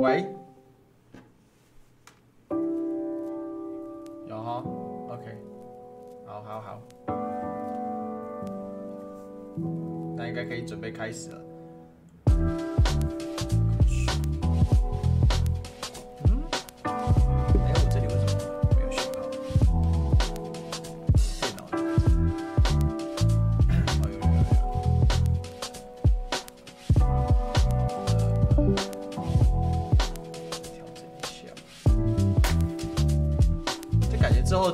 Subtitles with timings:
[0.00, 0.24] 喂，
[4.26, 4.64] 有哈
[5.10, 5.36] ，OK，
[6.24, 6.80] 好好好，
[10.16, 11.49] 那应该可以准备开始了。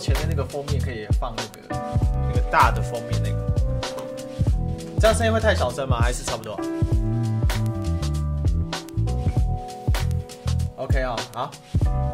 [0.06, 1.50] 前面那个封面可以放那个
[2.28, 3.36] 那个大的封面那个，
[5.00, 5.98] 这样声音会太小声吗？
[6.00, 6.52] 还是差不多
[10.76, 11.50] ？OK 啊，好，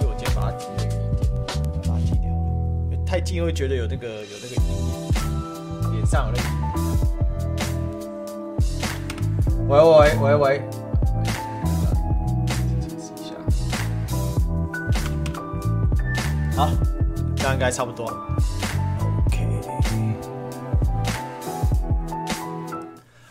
[0.00, 0.98] 就我今天把它挤了一点，
[1.86, 6.48] 把它挤掉了，太近会觉得有那个有那个阴影，脸上有那个。
[9.69, 10.62] 喂喂喂喂，
[16.56, 16.70] 好。
[17.53, 18.06] 应该差不多。
[19.27, 19.47] OK，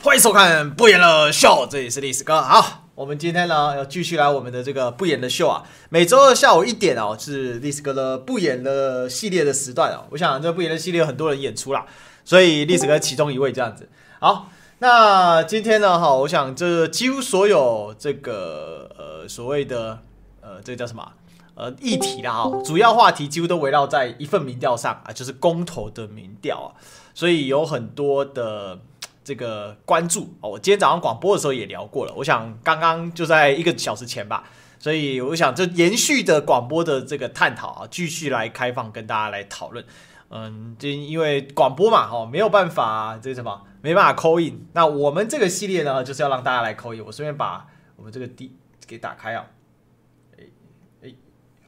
[0.03, 2.41] 欢迎收看不演了秀，这里是历史哥。
[2.41, 5.63] 好，我们今天呢要继续来我们的这个不演的秀啊。
[5.89, 10.05] 每周二下午一点哦，是历史哥的不演的系列的时段哦。
[10.11, 11.85] 我想这不演的系列有很多人演出啦，
[12.23, 13.89] 所以历史哥其中一位这样子。
[14.19, 14.49] 好，
[14.79, 19.99] 那今天呢哈，我想这几乎所有这个呃所谓的
[20.41, 21.11] 呃这个叫什么？
[21.53, 26.69] 呃，议题啦哈，主要话题几乎都围绕在一份民调上啊，就是公投的民调啊，
[27.13, 28.79] 所以有很多的
[29.23, 30.51] 这个关注哦。
[30.51, 34.45] 我今天早上广播的时候也聊过了，我想刚刚就在一个小时前吧，
[34.79, 39.85] 所以我想就延续的广播的这个探讨啊，继续来开放跟大家来讨论。
[40.29, 44.65] 嗯，就因为广播嘛，哈，没有办法这个什么，没办法 call in。
[44.71, 47.05] 那我们这个系列呢，就是要让大家来 call in。
[47.05, 48.55] 我顺便把我们这个 D
[48.87, 49.45] 给打开啊。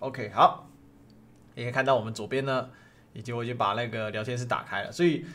[0.04, 0.68] OK，好，
[1.56, 2.68] 你可以看到我们左边呢，
[3.14, 5.26] 以及我已经把那个聊天室打开了，所以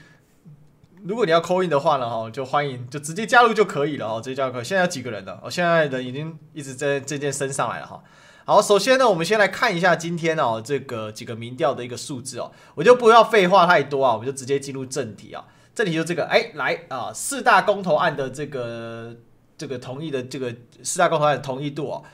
[1.04, 4.64] 如果你要 call in 的话呢，哈，就欢迎就直接加入就可以了，哦，直接加入可以。
[4.64, 5.40] 现在有几个人了？
[5.42, 8.04] 哦，现在人已经一直在渐渐升上来了，哈。
[8.44, 15.46] 好，首先呢，我们先来看一下今天哦，这个几个民调的一个数字哦，我就不要废话太多啊，我们就直接进入正题啊。
[15.74, 19.16] 正题就这个，哎，来啊，四大公投案的这个
[19.56, 22.04] 这个同意的这个四大公投案的同意度哦。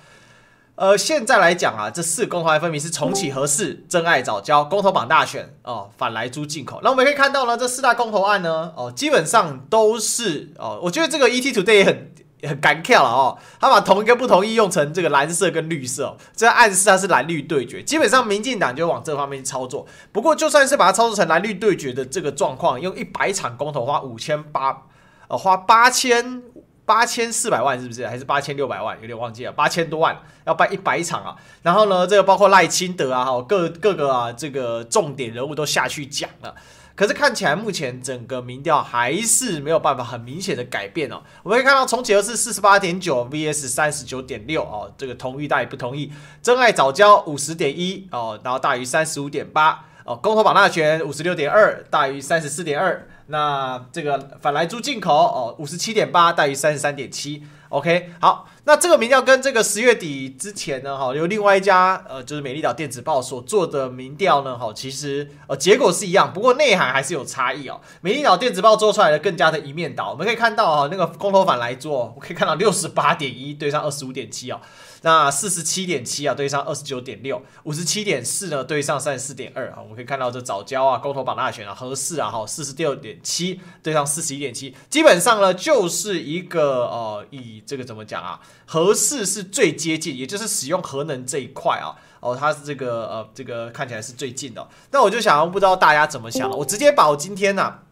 [0.76, 6.80] 呃，现在来讲啊，这四个公投案分别是重启核四、真爱早教、公投榜大选哦，反莱猪进口。
[6.82, 17.80] 那我们可以看到呢，这四大公投案呢，哦，基本上都是哦，我觉得这个 ET Today 也很也很敢跳了哦，他把同一个不同意用成这个蓝色跟绿色，哦，这暗示它是蓝绿对决。
[17.80, 19.86] 基本上民进党就往这方面操作。
[20.10, 24.82] 不过就算是把它操作成蓝绿对决的这个状况，用一百场公投花五千八，
[25.28, 26.42] 呃，花八千。
[26.87, 28.06] 八千四百万是不是？
[28.06, 28.99] 还是八千六百万？
[29.00, 31.37] 有点忘记了，八千多万要办一百场啊！
[31.62, 36.55] 然后呢，这个包括赖清德啊，哈，各各个啊，这个重点人物都下去讲了。
[36.95, 41.21] 可是看起来目前整个民调还是没有办法很明显的改变哦。
[41.43, 53.06] 我们可以看到重启核四四十八点九 vs 三十九点六哦，这个同意大于不同意，真爱早教五十点一哦，然后大于三十五点八哦，公投榜大选五十六点二大于三十四点二。
[53.28, 67.78] 那这个反莱猪进口哦，五十七点八大于三十三点七，OK，好，那这个民调跟这个十月底之前呢，哈，有另外一家呃，就是美丽岛电子报所做的民调呢，哈，其实呃结果是一样，不过内涵还是有差异哦。
[68.00, 74.58] 美丽岛电子报做出来的更加的一面倒，我们可以看到啊，那个公投反莱猪，我可以看到六十八点一对上二十五点七哦。
[75.03, 94.68] 那四十七点七啊，对上二十九点六，五十七点四呢，对上三十四点二啊，我们可以看到这藻礁啊，公投绑大选啊，核四啊，哈，四十六点七对上四十一点七，基本上呢就是一个呃，以这个怎么讲啊，核四是最接近，也就是使用核能这一块啊，哦，它是这个呃，这个看起来是最近的哦。
[94.91, 97.83] 那我就想要不知道大家怎么想了，我直接把我今天呢，啊，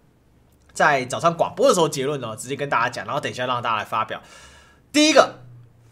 [0.73, 4.21] 在早上广播的时候结论呢，直接跟大家讲，然后等一下让大家来发表。
[4.93, 5.42] 第一个。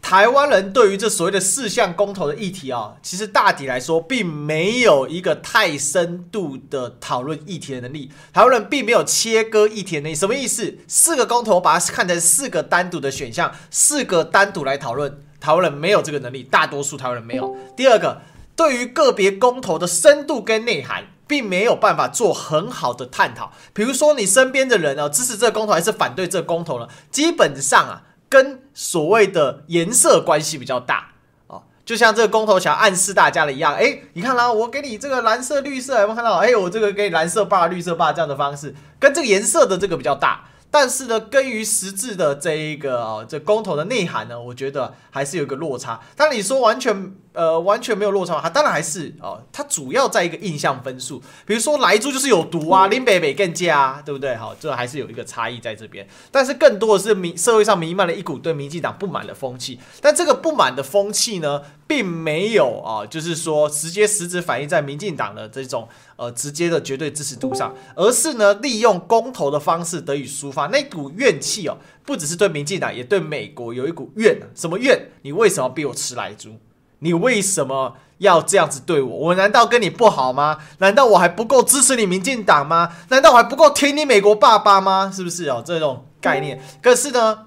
[0.03, 8.11] 台湾人对于这所谓的四项公投的议题啊，其实大体来说，并没有一个太深度的讨论议题的能力。
[8.33, 10.79] 台湾人并没有切割议题的能力，什么意思？
[10.89, 17.55] 四个公投把它看成四个单独的选项，四个单独来讨论，台湾人没有这个能力，大多数台湾人没有。
[17.77, 18.23] 第二个，
[18.57, 23.53] 对于个别公投的深度跟内涵，并没有办法做很好的探讨。
[23.73, 26.89] 比如说，你身边的人啊，支持这个公投还是反对这个公投呢？
[27.13, 28.03] 基本上啊。
[28.31, 31.09] 跟所谓的颜色关系比较大
[31.49, 36.37] 哦，就像这个公投想暗示大家的一样，哎，你看啦，我给你这个蓝色、绿色，有没有看到？
[36.37, 40.47] 哎，我这个给你蓝色霸、绿色霸这样的方式，跟这个颜色的这个比较大。
[40.73, 46.01] 但是呢，根于实质的这一个啊，这公投的内涵呢，我觉得还是有一个落差。
[46.15, 54.35] 但你说完全呃完全没有落差，它当然还是哦，它主要在一个印象分数，比如说莱猪就是有毒啊，林北北更加啊，对不对？
[54.37, 56.07] 好，这还是有一个差异在这边。
[56.31, 74.41] 但是更多的是民社会上弥漫了一股对民进党不满的风气，但这个不满的风气呢，并没有啊，就是说直接实质反映在民进党的这种呃直接的绝对支持度上，而是呢利用公投的方式得以抒发那股怨气哦，不只是对民进党，也对美国有一股怨。
[74.55, 75.11] 什么怨？
[75.23, 76.59] 你为什么逼我吃莱猪？
[77.01, 79.17] 你为什么要这样子对我？
[79.17, 80.59] 我难道跟你不好吗？
[80.79, 82.93] 难道我还不够支持你民进党吗？
[83.09, 85.13] 难道我还不够听你美国爸爸吗？
[85.15, 85.63] 是不是哦？
[85.67, 86.61] 这种概念。
[86.83, 87.47] 可是呢？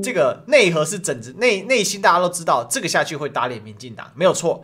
[0.00, 4.62] 这个内核是整治内内心，大家都知道，这个下去会打脸民进党，没有错。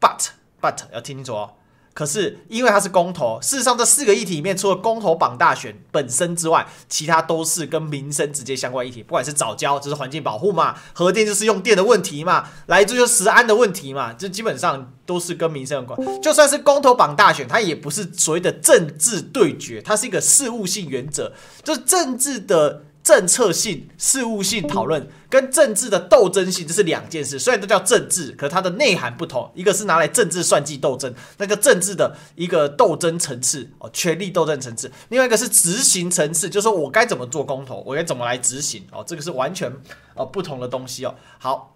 [0.00, 0.30] But
[0.60, 1.52] but 要听清楚哦。
[1.98, 9.02] 可是因为它是公投，事实上这四个议题里面，除了公投榜大选本身之外，其他都是跟民生直接相关议题。
[9.02, 14.12] 不管是早教，就是环境保护嘛；核电就是用电的问题嘛；来自就是食安的问题嘛。
[14.12, 16.22] 这基本上都是跟民生有关。
[16.22, 21.32] 就算是公投榜大选，它也不是所谓的政治对决，它是一个事务性原则，
[21.64, 22.84] 就是政治的。
[23.08, 27.38] 政策性、事务性讨论跟政治的斗争性，这是两件事。
[27.38, 29.50] 虽然都叫政治，可它的内涵不同。
[29.54, 39.72] 一个是拿来政治算计斗争，那个政治的一个斗争层次哦，权力斗争层次；另外一个是执行层次，就是说我该怎么做公投，我该怎么来执行哦，这个是完全
[40.14, 41.14] 哦不同的东西哦。
[41.38, 41.74] 好，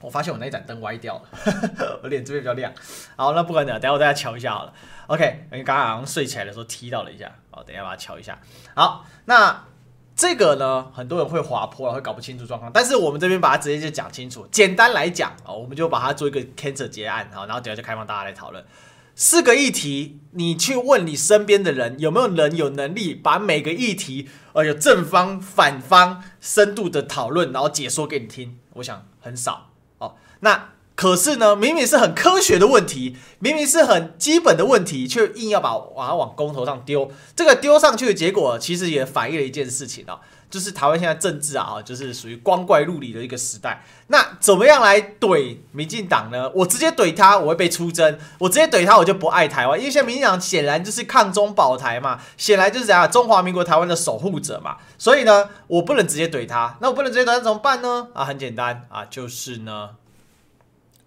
[0.00, 2.72] 我发现我那一盏灯歪掉了， 我脸这边比较亮。
[3.14, 4.72] 好，那不管怎样，等下我大家瞧一下好了。
[5.08, 8.40] OK，因为刚刚好像睡起来的时候踢到了一下，好，等一下把它瞧一下。
[8.74, 9.62] 好，那。
[10.16, 12.72] 这个呢，很多人会滑坡，会搞不清楚状况。
[12.72, 14.48] 但是我们这边把它直接就讲清楚。
[14.50, 18.64] 简单来讲啊，我们就把它做一个 cancer 结案，好，然后等下就开放大家来讨论
[19.14, 20.18] 四个议题。
[20.30, 28.58] 你去问你身边的人，有没有人有能力把每个议题，呃，有正方、反方，深度的讨论，然后解说给你听？
[28.74, 30.14] 我想很少哦。
[30.40, 30.75] 那。
[30.96, 37.12] 可是呢，明明是很科学的问题，明明是很基本的问题，却硬要把把它往公头上丢。
[37.36, 43.84] 这个丢上去的结果，其实也反映了一件事情啊，就是台湾现在政治啊，就是属于光怪陆离的一个时代。
[44.06, 46.50] 那怎么样来怼民进党呢？
[46.54, 49.78] 我直接怼他，我会被出征；我直接怼他，我就不爱台湾。
[49.78, 54.78] 因为现在民进党显然就是抗中保台嘛，显然就是啊中华民国台湾的守护者嘛。
[54.96, 56.78] 所以呢，我不能直接怼他。
[56.80, 58.08] 那我不能直接怼他怎么办呢？
[58.14, 59.90] 啊，很简单啊，就是呢。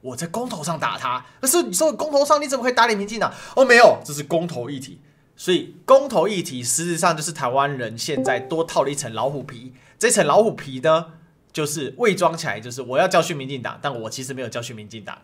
[0.02, 3.34] 我在公投上打他，可是你说公投上你怎么可以打脸民进党？
[3.56, 5.02] 哦，没有，这是公投议题，
[5.36, 9.74] 所以公投议题实质上就是台湾人现在多套了一层老虎皮。
[9.98, 11.08] 这层老虎皮呢，
[11.52, 15.18] 就是伪装起来，就是我要教训民进党，但我其实没有教训民进党，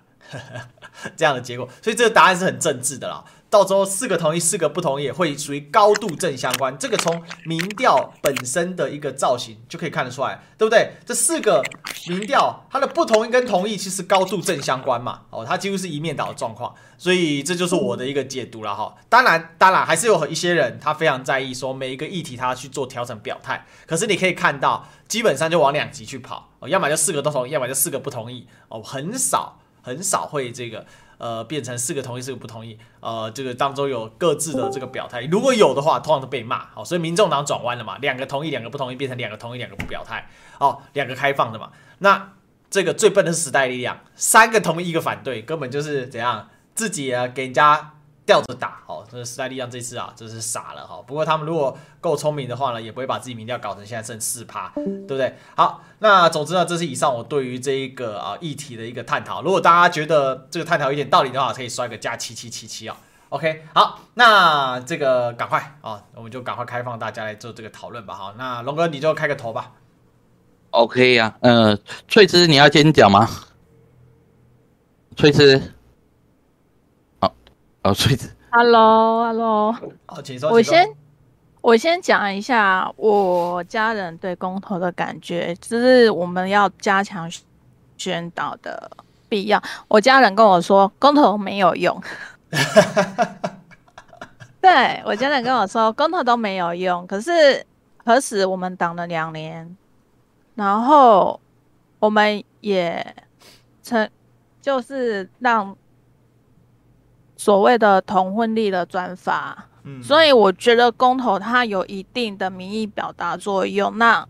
[1.15, 1.69] 这样的结果。
[1.81, 3.23] 所以这个答案是很政治的啦。
[3.55, 6.77] 到时候四个同意，四个不同意，会属于高度正相关。
[6.77, 10.91] 这个从民调本身的一个造型就可以看得出来，对不对？
[11.05, 11.63] 这四个
[12.09, 15.21] 民调它的不同意跟同意其实高度正相关嘛。
[15.29, 16.75] 哦，它几乎是一面倒的状况。
[16.97, 18.93] 所以这就是我的一个解读了哈。
[19.07, 23.65] 当然，当然还是有一些人他非常在意说每一个议题他去做调整表态。
[23.87, 26.49] 可是你可以看到，基本上就往两极去跑。
[26.59, 28.47] 哦，要么就四个都同意，要么就四个不同意。
[28.67, 30.85] 哦，很少很少会这个。
[31.17, 32.77] 呃，变成四个同意，四个不同意。
[32.99, 36.67] 呃，这个当中有各自的这个表态，如果有的话，通常都被骂。
[36.73, 40.29] 好，所以民众党转弯了嘛，两个同意，两个不同意，变成两个同意，两个不表态。
[40.59, 41.71] 哦，两个开放的嘛。
[41.99, 42.33] 那
[42.69, 47.93] 这个最笨的时代力量，三个同意，一个反对，根本就是怎样，自己啊给人家。
[48.25, 50.99] 吊着打，哦，这是时代力量这次啊，真是傻了哈。
[51.05, 55.35] 不过他们如果够聪明的话呢，也不会把自己民调搞成现在剩四趴，对不对？
[55.55, 59.43] 好，那总之呢，这是以上我对于这一个啊议题的一个探讨。
[59.43, 62.97] 如果大家觉得这个探讨有点道理的话，可以刷个加七七七七啊。
[63.29, 68.15] OK，好，那这个赶快啊，我们就赶快开放大家来做这个讨论吧。
[68.15, 69.73] 好，那龙哥你就开个头吧。
[70.71, 71.77] OK 呀，呃，
[72.07, 73.29] 翠芝你要先讲吗？
[75.15, 75.74] 翠芝。
[77.85, 79.71] 哦，穗子， Hello，Hello，
[80.07, 80.49] 好，请说。
[80.49, 80.89] 我先，
[81.61, 87.29] 我先讲一下我家人对公投的感觉，就是我们要加强
[87.95, 88.89] 宣导的
[89.29, 89.61] 必要。
[89.87, 92.01] 我家人跟我说，公投没有用。
[94.59, 97.05] 对，我家人跟我说，公投都没有用。
[97.05, 97.63] 可是，
[98.03, 99.77] 何时我们挡了两年，
[100.55, 101.39] 然后
[101.99, 103.15] 我们也
[103.83, 104.09] 成，
[104.59, 105.77] 就是让。
[107.37, 113.97] 所谓的同婚力的专法，嗯，所以我觉得公投它有一定的民意表达作用。
[113.97, 114.25] 那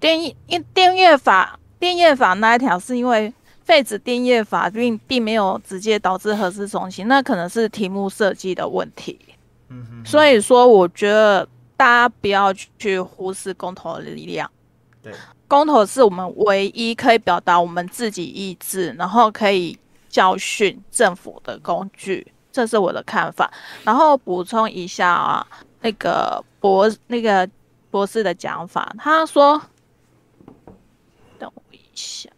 [0.00, 3.32] 电因电业法电业法那一条是因为
[3.64, 9.18] 废止电业法并并没有直接导致核四重启，那可能是题目设计的问题。
[9.68, 14.50] 嗯哼，所以说我觉得大家不要去忽视公投的力量。
[15.02, 15.12] 对，
[15.46, 19.78] 公投是我们唯一可以表达我们自己意志，然后可以
[20.08, 22.32] 教训政府的工具。
[22.50, 23.52] 这是我的看法。
[23.84, 25.46] 然后补充一下啊，
[25.80, 27.48] 那个博那个
[27.90, 29.60] 博士的讲法，他说，
[31.38, 32.28] 等我一下，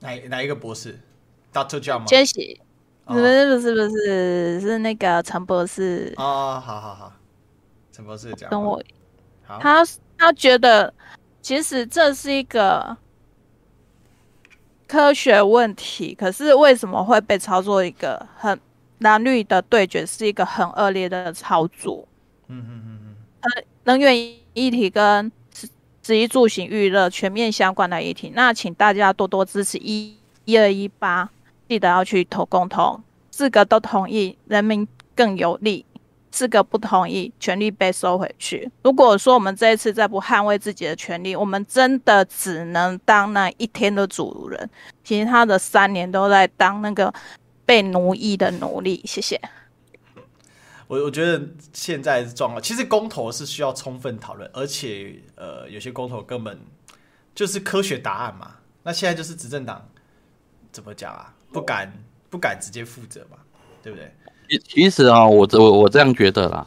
[0.00, 0.98] 哪哪一个博士
[1.52, 2.04] ？Doctor John 吗？
[2.06, 2.60] 杰西。
[3.04, 6.12] 不是不是不是，是那个陈博士。
[6.16, 7.12] 哦，好好好，
[7.92, 8.50] 陈博士讲。
[8.50, 8.82] 等我，
[9.46, 9.86] 他
[10.18, 10.92] 他觉得，
[11.40, 12.96] 其实这是一个
[14.86, 18.58] 科学问题，可是为什么会被操作一个很
[18.98, 22.06] 蓝绿的对决，是一个很恶劣的操作。
[22.48, 23.16] 嗯嗯嗯嗯。
[23.40, 24.16] 呃，能源
[24.54, 25.30] 议题跟
[26.02, 31.28] 食衣住行娱乐全面相关的议题，那请大家多多支持一一二一八。
[31.68, 33.00] 记得要去投共投，
[33.32, 35.84] 四个都同意，人民更有利；
[36.36, 38.70] 四个不同意，权利被收回去。
[38.82, 44.68] 如果说我们这一次再不捍卫自己的权利，我们真的只能当那一天的主人，
[45.02, 47.10] 其他的三年都在当那个
[47.64, 49.00] 被奴役的奴隶。
[49.06, 49.40] 谢谢。
[50.86, 51.40] 我我觉得
[51.72, 56.60] 现在状况，其实公投是需要充分讨论，而且呃，有些公投根本
[57.34, 58.56] 就是科学答案嘛。
[58.82, 59.88] 那现在就是执政党
[60.70, 61.34] 怎么讲啊？
[61.50, 61.90] 不敢
[62.28, 63.38] 不敢直接负责嘛，
[63.86, 64.10] 对不对？
[64.48, 66.66] 其其实啊、哦，我我我这样觉得啦，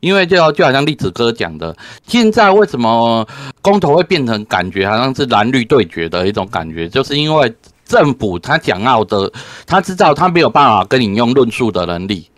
[0.00, 1.74] 因为就就好像栗子哥讲的，
[2.06, 3.26] 现在为什么
[3.62, 7.54] 公投会变成感觉好像是蓝绿对决的一种感觉，就是因为
[7.86, 9.32] 政府他讲到的，
[9.66, 12.28] 他知道他没有办法跟你用论述的能力，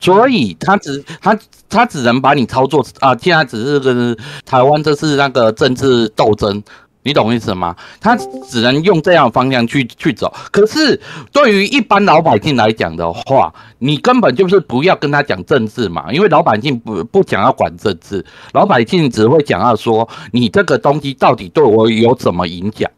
[0.00, 1.38] 所以他只他
[1.70, 4.14] 他只能把你操作啊，现在只是跟
[4.44, 6.62] 台湾这是那个政治斗争。
[7.04, 7.74] 你懂意思吗？
[8.00, 10.34] 他只能用这样的方向去去走。
[10.50, 11.00] 可是
[11.32, 22.90] 对于一般老百姓来讲的话，你根本就是不要跟他讲政治嘛，因为老百姓不不想要管政治，老百姓只会想要说你这个东西到底对我有什么影响。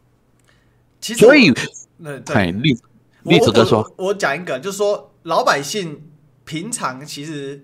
[0.99, 1.53] 其实，所以，
[1.97, 2.75] 那对，栗
[3.23, 6.01] 栗子哥说，我我讲一个，就是说老百姓
[6.43, 7.63] 平常其实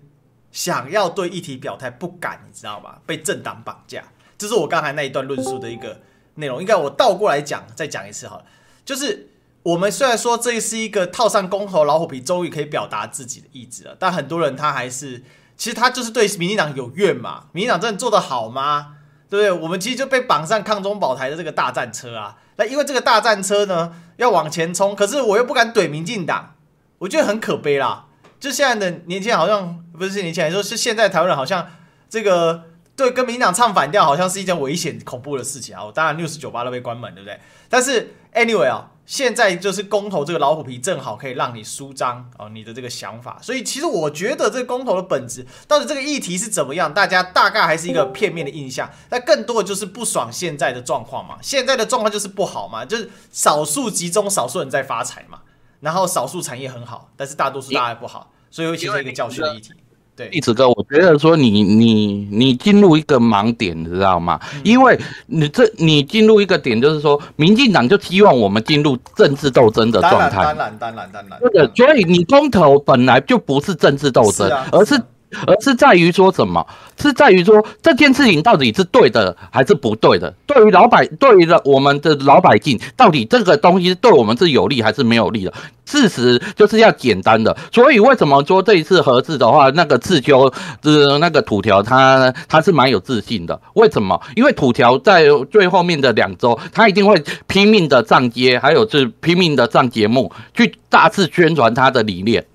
[0.52, 3.00] 想要对议题表态不敢，你知道吗？
[3.06, 4.04] 被政党绑架，
[4.38, 6.00] 这是我刚才那一段论述的一个。
[6.38, 8.46] 内容应该我倒过来讲，再讲一次好了。
[8.86, 9.30] 就是
[9.64, 15.24] 我们虽然说这是一个套上公猴老虎皮，终于可以表达自己的意志了，但很多人他还是，
[15.58, 17.46] 其实他就是对民进党有怨嘛。
[17.52, 18.96] 民进党真的做得好吗？
[19.30, 19.64] 对不对？
[19.64, 22.38] 我们其实就被绑上抗中保台的这个大战车啊。
[22.56, 26.56] 那因为这个大战车呢要往前冲，可是我又不敢怼民进党，
[27.00, 28.06] 我觉得很可悲啦。
[28.40, 31.68] 就现在的年轻人好像不是年轻人，说是现在台湾人好像
[32.10, 32.64] 这个。
[32.98, 35.86] 对，跟民党唱反调，好像是一件危险、恐怖的事情啊！
[35.86, 37.40] 我当然六十九八都被关门，对不对？
[37.70, 43.38] 但是 anyway 啊，现在就是公投这个老虎皮，正好可以让你舒张哦你的这个想法。
[43.40, 48.90] 所以其实我觉得这个公投的本质，到底这个议题是怎么样，大家大概还是一个片面的印象。
[49.08, 55.42] 但更多的就是不爽现在的状况嘛，现在的状况就是不好嘛，就是少数集中少数人在发财嘛，
[55.82, 59.72] 然后少数产业很好，但是大多数大家不好，所以会形成一个教训的议题。
[60.18, 64.40] 对，栗子哥，我觉得说你你你进入一个盲点，你知道吗？
[64.56, 70.44] 嗯、因为你这你进入一个点，就是说，民进党就希望我们进入政治斗争的状态。
[70.44, 71.40] 当然，当然，当然，当然。
[71.40, 75.00] 对的，所以你公投本来就不是政治斗争，而是。
[75.46, 76.66] 而是在于说什么？
[77.00, 80.34] 是在于说这件事情到底是对的还是不对的？
[80.48, 85.54] 对于老百，对于了我们的老百姓，到底这个东西对我们是有利还是没有利的？
[85.86, 87.56] 事实就是要简单的。
[87.72, 93.62] 所以为什么说这一次核四的话，那个刺秋，呃，那个土条他他是蛮有自信的。
[93.74, 94.20] 为什么？
[94.36, 102.46] 因为土条在最后面的两周，他一定会拼命的上街，还有是拼命的上节目，去大肆宣传他的理念。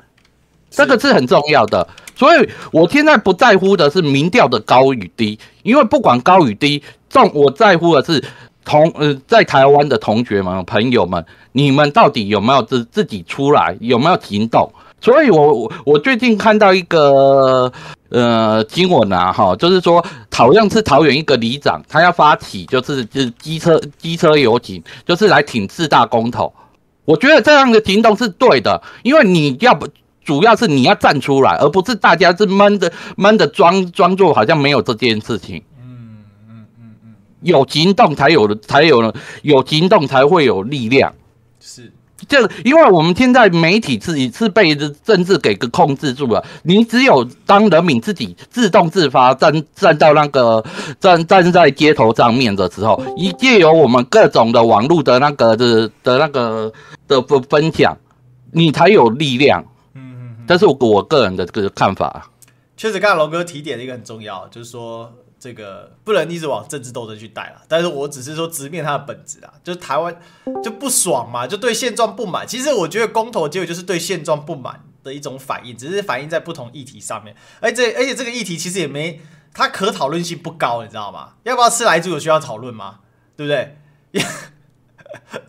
[0.70, 1.86] 这个是很重要的。
[2.14, 8.22] 所以，我现在不在乎的是民调的高与低，因为不管高与低，重我在乎的是
[8.64, 14.70] 同呃，在台湾的同学们、朋友们，你们到底有没有自自己出来，有没有行动？
[15.00, 17.72] 所以我，我我最近看到一个
[18.10, 26.52] 呃新闻啊，哈，就是说，好像是桃园一个里长，他要发起就是就是机车机车游行，就是来挺四大公投。
[27.04, 29.88] 我觉得这样的行动是对的，因为你要不。
[30.24, 35.62] 主要是你要站出来，而不是大家是闷着闷着装装作好像没有这件事情。
[35.80, 39.12] 嗯嗯嗯嗯，有行动才有才有
[39.42, 41.12] 有行动才会有力量。
[41.58, 41.92] 是，
[42.28, 46.44] 这因为我们现在媒体自己是被政治给个控制住了。
[46.62, 50.64] 你只有当人民自己自动自发站站到那个
[51.00, 56.72] 站站在街头上面的时候，一借由我们各种的网络的那个的的那个
[57.08, 57.98] 的分分享，
[58.52, 59.64] 你才有力量。
[60.46, 62.30] 但是我我个人的这个看法。
[62.76, 67.62] 确实，刚才龙哥提点的一个很重要，就是说这个不能一直往政治斗争去带了。
[67.68, 70.16] 但是我只是说直面它的本质啊，就是台湾
[70.64, 72.46] 就不爽嘛，就对现状不满。
[72.46, 77.36] 其实我觉得公投结果就是对现状不满的一种反应，只是反映在不同议题上面。
[77.60, 79.20] 而且而且这个议题其实也没
[79.54, 81.34] 它可讨论性不高，你知道吗？
[81.44, 83.00] 要不要吃来猪有需要讨论吗？
[83.36, 83.76] 对不对？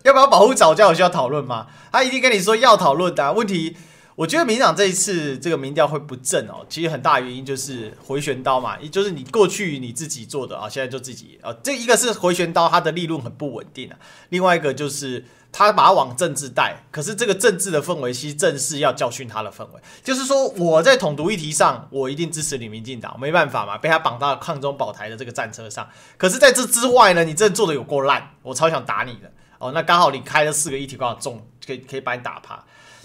[0.04, 1.68] 要不要保护早教有需要讨论吗？
[1.92, 3.76] 他一定跟你说要讨论的、啊、问题。
[4.16, 13.98] 我觉得民进党这一次这个民调会不正哦，其实很大原因就是回旋刀嘛，也就是你过去你自己做的啊，现在就自己啊，这一个是回旋刀，它的利润很不稳定啊，
[14.30, 29.32] 另外一个就是他把它往政治带，可是这个政治的氛围，其实正是要教训他的氛围，就是说我在统独议题上，我一定支持你民进党，没办法嘛，被他绑到抗中保台的这个战车上，可是在这之外呢，你真的做的有够烂，我超想打你的。
[29.58, 32.64] 哦，那刚好你开了四个议题刚好中，可以可以把你打趴。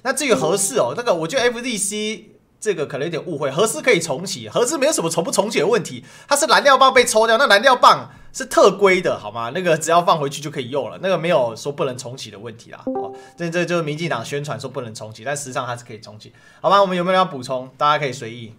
[0.08, 2.22] 那这个核四哦，那个我觉得 FDC
[2.58, 9.52] 这个可能有点误会，核四可以重启，核四没有什么重不重启的问题，它是燃料棒被抽掉，那燃料棒是特规的，好吗？
[9.54, 12.80] 那个只要放回去就可以用了，那个没有说不能重启的问题啦。
[12.86, 16.80] 哦，这这就是民进党宣传说不能重启，但实际上它是可以重启，好吧？
[16.80, 17.68] 我们有没有要补充？
[17.76, 18.54] 大家可以随意。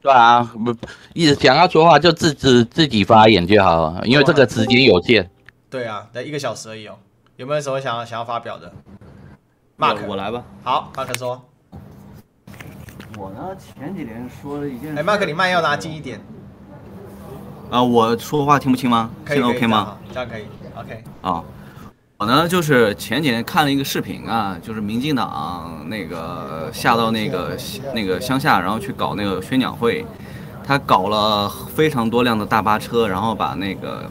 [0.00, 0.72] 对啊，不
[1.12, 5.28] 一直想要说话就自自自己发言就好了，因为这个时间有限。
[5.68, 6.96] 对啊，才一个小时而已哦。
[7.36, 8.72] 有没有什么想要想要发表的
[9.82, 10.44] ？Mark, 我来吧。
[10.62, 11.42] 好，Mark 说。
[13.18, 14.96] 我呢，前几年说了一件。
[14.96, 16.20] 哎，Mark，你麦要拿近一点。
[17.68, 19.10] 啊，我说话听不清吗？
[19.24, 19.96] 可以现在 OK 吗？
[20.12, 20.44] 这样可以
[20.78, 21.04] ，OK。
[21.22, 21.42] 啊，
[22.16, 27.56] 我呢就是前几天看了一个视频啊，就是民进党那个下到那个
[27.92, 30.06] 那个乡下，然后去搞那个宣讲会，
[30.64, 34.08] 他搞了非常多辆的大巴车，然后把那个。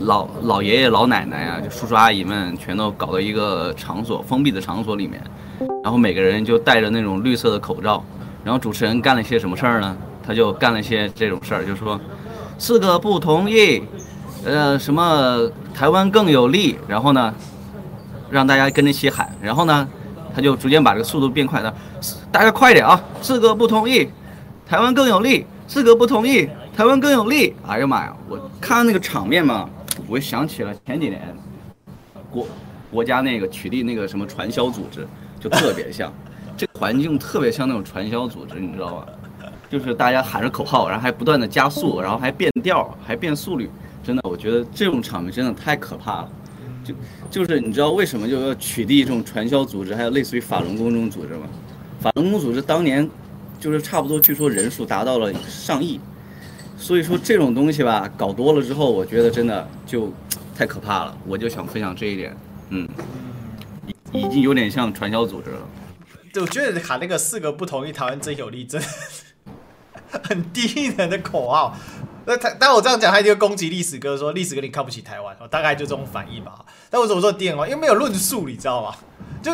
[0.00, 5.20] 老老爷爷老奶奶啊，就叔叔阿姨们全都搞到一个场所，封闭的场所里面，
[5.82, 8.04] 然后每个人就戴着那种绿色的口罩，
[8.44, 9.96] 然后主持人干了些什么事儿呢？
[10.24, 11.98] 他就干了些这种事儿，就说
[12.58, 13.82] 四个不同意，
[14.44, 17.34] 呃，什么台湾更有利，然后呢，
[18.30, 19.88] 让大家跟着一起喊，然后呢，
[20.34, 21.74] 他就逐渐把这个速度变快了，
[22.30, 24.08] 大家快点啊，四个不同意，
[24.66, 27.54] 台湾更有利，四个不同意，台湾更有利。
[27.66, 29.68] 哎呀妈呀，我看那个场面嘛。
[30.08, 31.20] 我想起了前几年
[32.30, 32.46] 国
[32.90, 35.06] 国家那个取缔那个什么传销组织，
[35.38, 36.12] 就特别像，
[36.56, 39.06] 这个环境特别像那种传销组织，你知道吧？
[39.70, 43.68] 就是大家喊着口号，然后还不断的加速，然后还变调，还变速率，
[44.02, 46.32] 真的，我觉得这种场面真的太可怕了。
[46.82, 46.94] 就
[47.30, 51.42] 就是你知道为什么就要取缔这种传销组织，还有类似于法轮功这种组织吗？
[52.00, 53.06] 法轮功组织当年
[53.60, 56.00] 就是差不多据说人数达到了上亿。
[56.78, 60.12] 所以说这种东西吧，搞多了之后，我觉得真的就
[60.56, 61.18] 太可怕了。
[61.26, 62.36] 我就想分享这一点，
[62.70, 62.88] 嗯，
[64.12, 65.58] 已已经有点像传销组织了。
[66.32, 68.86] 对，我觉得喊那个四个不同意台湾真有利，真的
[70.22, 71.76] 很低能的口号。
[72.24, 76.64] 那他，但我这样讲，他一定会攻击历史哥，说历史哥你看不起台湾，我大概就这种反应吧。
[76.88, 77.68] 但我怎么说低能？
[77.68, 78.94] 因为没有论述，你知道吗？
[79.42, 79.52] 就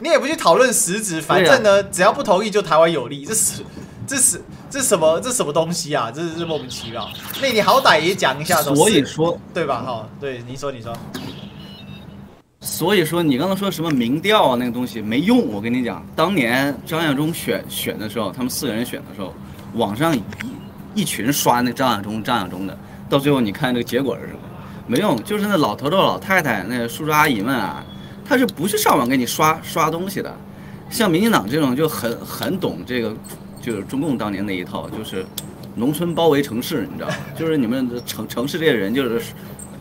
[0.00, 3.62] 你也不去讨论实质，反正呢，只要不同意就台湾有利，这是。
[4.06, 4.40] 这是
[4.70, 5.20] 这什么？
[5.20, 6.10] 这什么东西啊？
[6.14, 7.08] 这是莫名其妙。
[7.42, 9.82] 那你好歹也讲一下，所以说对吧？
[9.84, 10.96] 哈，对，你说你说。
[12.60, 15.46] 所以说你刚才说什么民调啊，那个东西没用。
[15.46, 19.32] 我跟你讲，当年张亚中选选的时候，他们四个人选的时候，
[19.74, 20.22] 网上一
[20.94, 22.76] 一群刷那张亚中张亚中的，
[23.08, 24.38] 到最后你看这个结果是什么？
[24.88, 27.84] 没用，就是那老头头老太太那叔叔阿姨们啊，
[28.24, 30.34] 他是不去上网给你刷刷东西的。
[30.90, 33.14] 像民进党这种就很很懂这个。
[33.66, 35.26] 就是中共当年那一套，就是
[35.74, 37.16] 农村包围城市，你知道吗？
[37.36, 39.20] 就是你们城城市这些人，就是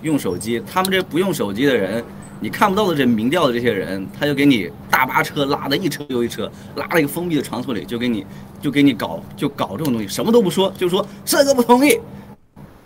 [0.01, 2.03] 用手机，他们这不用手机的人，
[2.39, 8.25] 你看不到的这民调的这些人，他就给你大巴车拉的一车又一车，拉了一个封闭的场所里，就给你
[8.59, 11.99] 就给你搞就搞这种东西，什么都不说，就说这个不同意。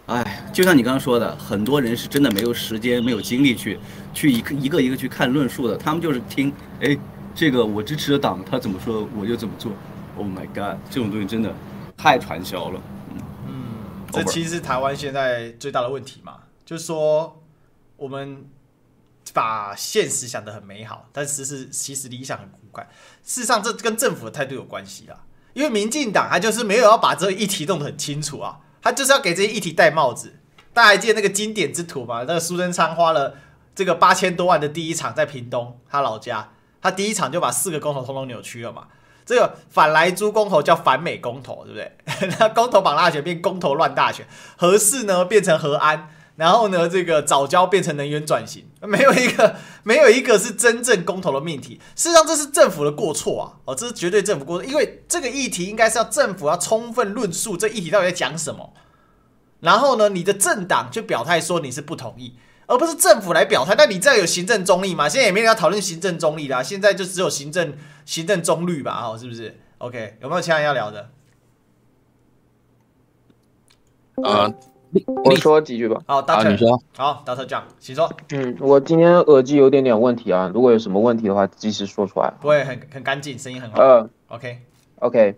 [0.08, 3.80] 哎，就像你刚刚说的，很多人是真的没有时间、没有精力去
[4.14, 6.98] 去一个一个一个去看论述的，他们就是听，哎，
[7.34, 9.72] 这个我支持的党他怎么说，我就怎么做。
[10.20, 10.78] Oh my god！
[10.92, 11.56] 这种东西真的
[11.96, 12.82] 太传销了。
[13.14, 13.54] 嗯嗯，
[14.12, 17.42] 这其实是台湾现在最大的问题嘛，就是说
[17.96, 18.46] 我们
[19.34, 22.90] 把现实想得很美好，但其实其实理想很骨感。
[23.24, 25.24] 事实上，这跟政府的态度有关系啊。
[25.54, 30.34] 因为民进党他就是没有要把这个议题弄得很清楚啊，他就是要给这些议题戴帽子。
[30.74, 32.20] 大家还记得那个经典之图吗？
[32.28, 33.36] 那个苏贞昌花了
[33.74, 36.52] 这个八千多万的第一场在屏东他老家，
[36.82, 38.88] 他第一场就把四个公投通通扭曲了嘛。
[39.30, 42.30] 这个反莱猪公投叫反美公投，对不对？
[42.40, 44.26] 那公投绑大选变公投乱大选，
[44.58, 51.80] 核四呢变成和安，然后呢，这个藻礁变成能源转型，没有一个 没有一个是真正公投的命题。
[51.96, 53.62] 事实上，这是政府的过错啊！
[53.66, 58.74] 哦，这是绝对政府过错，因为这个议题应该是要政府要充分论述这议题到底在讲什么，
[59.60, 62.34] 然后呢，你的政党就表态说你是不同意，
[62.66, 63.76] 而不是政府来表态。
[63.78, 65.08] 那你这样有行政中立吗？
[65.08, 67.74] 现在也没人要讨论行政中立啦，现在就只有行政
[68.10, 69.06] 行政中立吧？
[69.06, 71.10] 哦，是不是？OK，有没有其他人要聊的？
[74.16, 74.52] 呃，
[75.24, 76.02] 我说几句吧。
[76.08, 76.82] 好，大特，你说。
[76.98, 78.12] 好，大特讲，请说。
[78.32, 82.34] 嗯，我今天耳机有点点问题啊，如果有什么问题的话，及时说出来。
[82.42, 83.80] 不会，很很干净，声音很好。
[83.80, 85.36] 呃，OK，OK，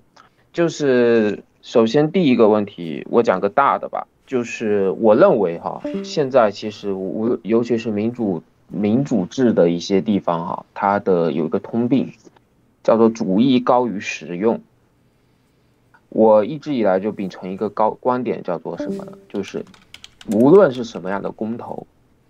[0.53, 12.13] 就是首先第一个问题，我讲个大的吧，就是我认为哈，现在其实无，尤其是民主民主制的一些地方哈，它的有一个通病，
[12.83, 14.61] 叫做主义高于实用。
[16.09, 19.17] 我一直以来就秉承一个高观点，叫做什么呢？
[19.29, 19.63] 就是
[20.29, 21.87] 无论是什么样的公投，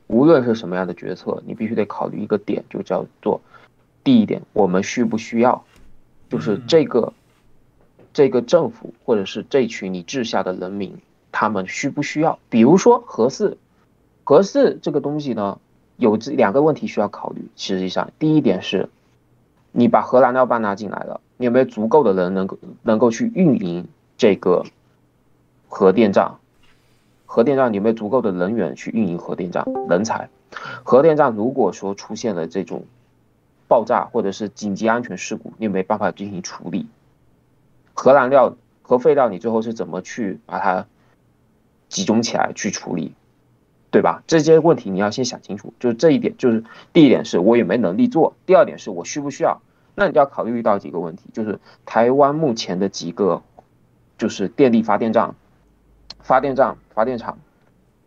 [0.07, 3.41] 无论是什么样的决策，你必须得考虑一个点，就叫做
[4.03, 5.63] 第一点，我们需不需要？
[6.29, 7.11] 就是这个
[8.13, 10.97] 这个政府或者是这群你治下的人民，
[11.31, 12.37] 他们需不需要？
[12.49, 13.57] 比如说核四，
[14.23, 15.59] 核四这个东西呢，
[15.97, 17.49] 有这两个问题需要考虑。
[17.55, 18.89] 实际上，第一点是，
[19.71, 21.21] 你把核燃料棒拿进来了。
[21.37, 24.63] 你有没有足够的人能够能够去运营这个
[25.67, 26.35] 核电站？
[27.25, 29.65] 核电站你有没有足够的人员去运营核电站？
[29.89, 30.29] 人才？
[30.83, 32.83] 核电站如果说出现了这种
[33.69, 36.87] 爆炸或者是紧急安全事故，你有没有办法进行处理？
[37.93, 40.85] 核燃料、核废料你最后是怎么去把它
[41.87, 43.13] 集中起来去处理？
[43.91, 44.23] 对吧？
[44.25, 45.73] 这些问题你要先想清楚。
[45.79, 49.61] 就是这一点，就是第一点是我有没有能力做，第二点是我需不需要。
[49.93, 53.41] 那你就要考虑到几个问题，就是台湾目前的几个，
[54.17, 55.35] 就是电力发电站、
[56.21, 57.37] 发电站、发电厂，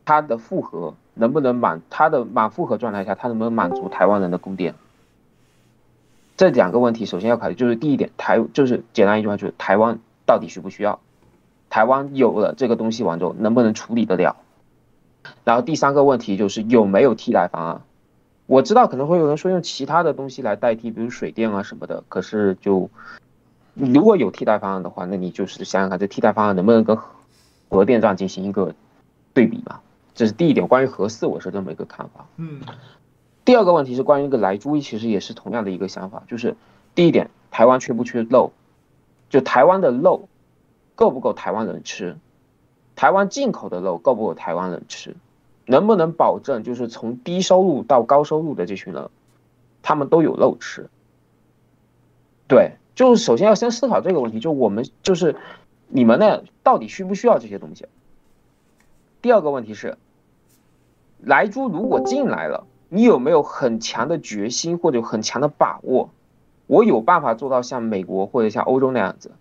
[0.07, 1.83] 它的负荷能不能满？
[1.90, 4.75] 它的满负荷状态下，它能不能满足台湾人的供电？
[6.38, 10.99] 这两个问题首先要考虑，就是第一点，台就是简单一句话，就是台湾到底需不需要？
[11.68, 14.37] 台湾有了这个东西完之后，能不能处理得了？
[15.45, 17.83] 然后第三个问题就是有没有替代方案？
[18.47, 22.05] 我知道可能会有人说用其他的东西来代替，比如水电啊什么的。
[22.09, 22.91] 可是就
[23.75, 26.99] 如果有替代方案的话，那你就是想想看，这替代方案能不能跟
[27.71, 28.75] 核电站进行一个
[29.33, 29.81] 对比嘛？
[30.15, 30.69] 这是第一点。
[30.69, 32.27] 关于核四，我是这么一个看法。
[32.37, 32.61] 嗯。
[33.45, 36.57] 第二个问题是关于一个莱猪，其实也是同样的一个想法，就是
[36.95, 38.53] 第一点，台湾缺不缺肉？
[39.31, 40.29] 就台湾的肉
[40.95, 42.17] 够不够台湾人吃？
[42.97, 45.17] 台湾进口的肉够不够台湾人吃？
[45.67, 49.09] 能不能保证，就是从低收入到高收入的这群人，
[49.81, 50.91] 他们都有肉吃？
[52.47, 55.37] 对，就是首先要先思考这个问题，就我们就是
[55.89, 57.87] 你们呢，到底需不需要这些东西？
[59.23, 59.97] 第二个问题是，
[61.19, 66.11] 莱猪如果进来了，你有没有很强的决心或者很强的把握？
[66.67, 69.33] 我有办法做到像美国或者像欧洲那样子，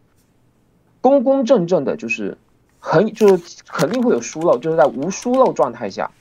[1.02, 2.38] 公公正正的，就是。
[2.86, 6.12] 很就是肯定会有疏漏，就是在无疏漏状态下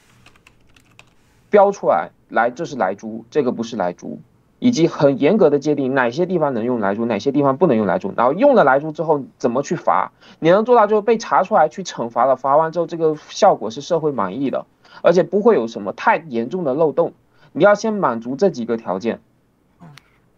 [1.51, 4.21] 标出来，来这是来猪，这个不是来猪，
[4.61, 14.65] 以及很严格的界定哪些地方能用来猪，哪些地方不能用来猪，然后用了来猪之后怎么去罚，你能做到就是被查出来去惩罚了，罚完之后这个效果是社会满意的，
[15.03, 17.13] 而且不会有什么太严重的漏洞。
[17.53, 19.19] 你要先满足这几个条件，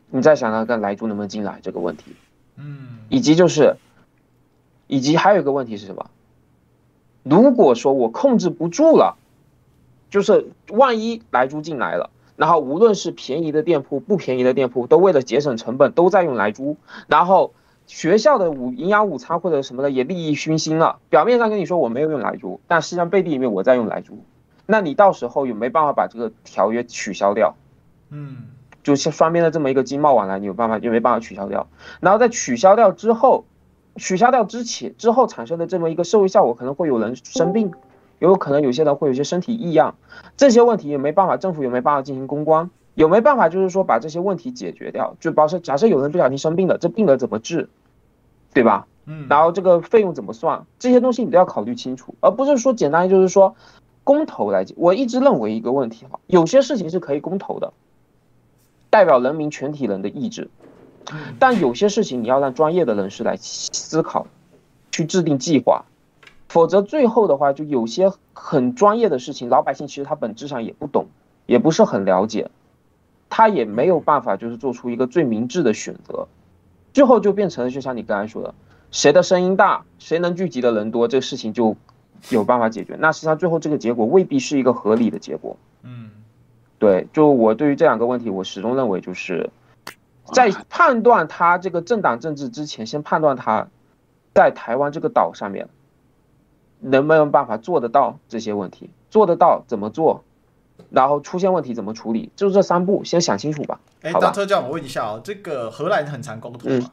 [0.08, 2.16] 你再想想看来猪能不能进来这个问题，
[2.56, 3.76] 嗯，以及就是。
[4.86, 6.10] 以及还有一个问题是什么？
[7.22, 9.16] 如果说我控制不住了，
[10.10, 17.54] 就是万一来猪进来了，然后无论是便宜的店铺、不便宜的店铺，都为了节省成本都在用来猪，然后
[17.86, 24.22] 学校的午营养午餐或者什么的也利益熏心了，表面上跟你说我没有用来猪，但实际上背地里面我在用来猪，
[24.66, 27.54] 那你到时候有没办法把这个条约取消掉？
[28.10, 28.36] 嗯，
[28.82, 31.68] 就像双边的这么一个经贸往来，你有办法就没办法取消掉，
[32.00, 33.46] 然后在取消掉之后。
[33.96, 37.72] 取消掉之前之后产生的这么一个社会效果，可能会有人生病，
[38.18, 39.94] 有可能有些人会有些身体异样，
[40.36, 45.16] 这些问题也没办法，政府也没办法进行公关，有没办法就是说把这些问题解决掉？
[45.20, 47.68] 就保持假设有人不小心生病了，这病了怎么治，
[48.52, 48.86] 对吧？
[49.06, 50.64] 嗯，然后这个费用怎么算？
[50.78, 53.54] 这些东西你都要考虑清楚，而不是说简单就是说
[54.02, 54.74] 公投来解。
[54.78, 57.72] 我一直认为一个问题哈，有些事情是可以公投的，
[58.90, 60.48] 代表人民全体人的意志。
[61.38, 64.26] 但有些事情你要让专业的人士来思考，
[64.90, 65.84] 去制定计划，
[66.48, 71.06] 否则最后的话就有些很专业的事情，老百姓其实他本质上也不懂，
[71.46, 72.50] 也不是很了解，
[73.28, 76.28] 他也没有办法就是做出一个最明智的选择，
[76.92, 78.54] 最后就变成了就像你刚才说的，
[78.90, 81.76] 谁的声音大，谁能聚集的人多，这个事情就
[82.30, 85.56] 有办法解决，那实际上最后这个结果未必是一个合理的结果。
[85.82, 86.10] 嗯，
[86.78, 89.50] 对，就我对于这两个问题，我始终认为就是
[90.32, 93.68] 在判断他这个政党政治之前，先判断他
[94.34, 95.68] 在台湾这个岛上面
[96.80, 100.24] 能不能办法做得到这些问题，做得到怎么做，
[100.90, 103.80] 然后出现问题怎么处理，就这三步先想清楚吧。
[104.02, 106.90] 哎，大特教我问一下哦，这个荷兰很常沟通吗？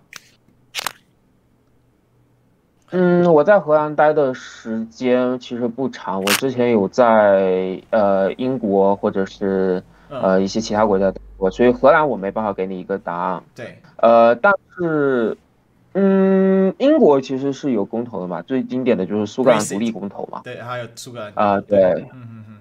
[2.94, 13.44] 嗯，我在荷兰待的时间其实不长，我之前有在呃英国或者是呃一些其他国家待过，所以荷兰我没办法给你一个答案。
[13.54, 15.38] 对，呃，但是
[15.94, 20.42] 嗯，英国其实是有公投的嘛，最经典的就是苏格兰独立公投嘛。
[20.44, 22.58] 对，还有苏格兰啊，对，嗯嗯嗯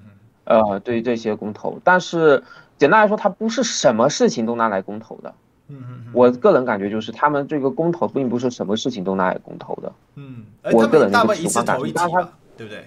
[0.47, 2.43] 嗯，呃，对于这些公投，但是
[2.79, 5.33] 简单来说，它不是什么事情都拿来公投的。
[5.69, 9.93] 嗯，我个人感觉就是他们这个公投并不是什么事情都拿来公投的。
[10.17, 12.85] 嗯，我个人的一个主观感觉，对不对？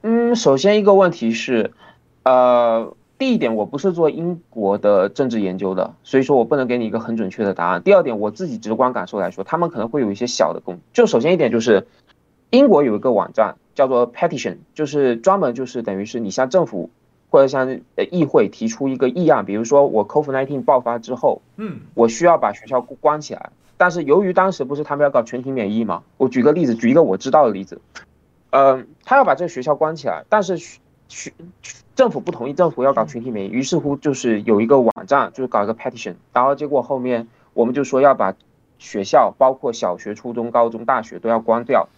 [0.00, 1.72] 嗯，首先一个问题是，
[2.24, 7.82] 呃，第一点我不是做英国的政治研究的，所以说我不能给你一个很准确的答案。
[7.82, 11.86] 第二点，我自己直观感受来说，他们可能会有一些小的共，就首先一点就是，
[12.50, 16.90] 英国有一个网站叫做 Petition，就是专门就是等于是你向政府。
[17.30, 27.80] 或者向呃议会提出一个议案，比如说我 COVID-19 爆发之后，嗯，我需要把学校关起来，但是由于当时不是他们要搞全体免疫嘛，我举个例子，举一个我知道的例子，
[28.50, 30.56] 呃，他要把这个学校关起来，但是
[31.08, 31.32] 学
[31.94, 38.34] 政府不同意，政府要搞群体免疫，于是乎就是有一个网站，就是搞一个 petition，然后结果后面我们就说要把
[38.78, 41.88] 学校，包括小学、初中、高中、大学都要关掉。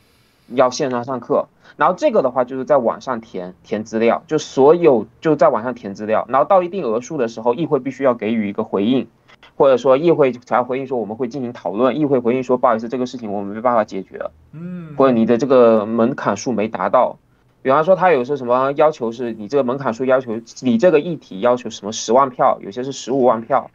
[0.55, 9.09] 要线上上课，然后这个的话就是在网上填填资料，就所有就在网上填资料，然后到一定额数的时候，议会必须要给予一个回应，
[9.57, 17.19] 或者说议会才回应说我们会进行讨论，议会回应说不好意思，这个事情我们没办法解决了，嗯，或者你的这个门槛数没达到，
[17.67, 23.69] 比方说他有些什么要求是你这个门槛数要求你这个议题要求什么十万票，有些是十五万票，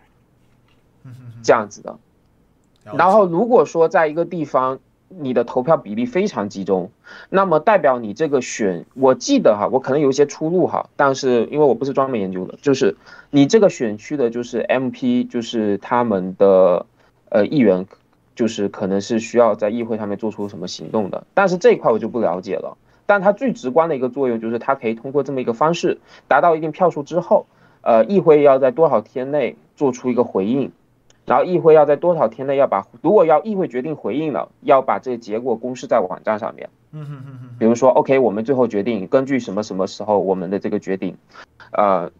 [1.44, 2.00] 这样子的，
[2.96, 4.80] 然后如果说在一个地方。
[5.14, 6.90] 你的投票比例非常集中，
[7.30, 12.96] 那么代表你这个选，我记得哈，我可能有一些出入哈，但是因为我不是专门研究的，就是
[13.30, 16.86] 你这个选区的，就是 MP，就是他们的
[17.28, 17.86] 呃议员，
[18.38, 22.78] 就是可能是需要在议会上面做出什么行动的，但是这一块我就不了解了。
[23.06, 27.46] 但它最直观的一个作用就是它可以通过这么一个方式达到一定票数之后，
[27.82, 30.72] 呃，议会要在多少天内做出一个回应。
[31.24, 36.68] 然后议会要在多少天内要把，如果要议会决定回应了，要把这个结果公示在网站上面。
[36.92, 37.50] 嗯哼。
[37.60, 41.16] 比如说，OK，我们最后决定根据什么什么时候我们的这个决定，
[41.74, 42.12] 呃，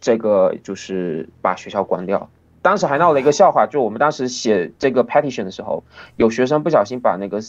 [0.00, 2.30] 这个就是把学校关掉。
[2.62, 5.84] 当时还闹了一个笑话，就我们当时写这个 petition 的时候，
[6.16, 7.40] 有学生不小心把那个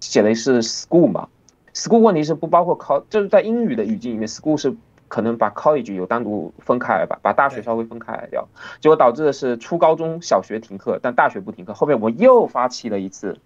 [0.00, 1.28] 写的是 school 嘛
[1.76, 4.74] ，school 问题是不包括考，就是在英语的语境里面，school 是。
[5.08, 8.48] 可能把 college 有单独分开来吧，把大学稍微分开来掉，
[8.80, 11.72] 结果导致的是初高中小学停课，但大学不停课。
[11.72, 13.38] 后面我又发起了一次，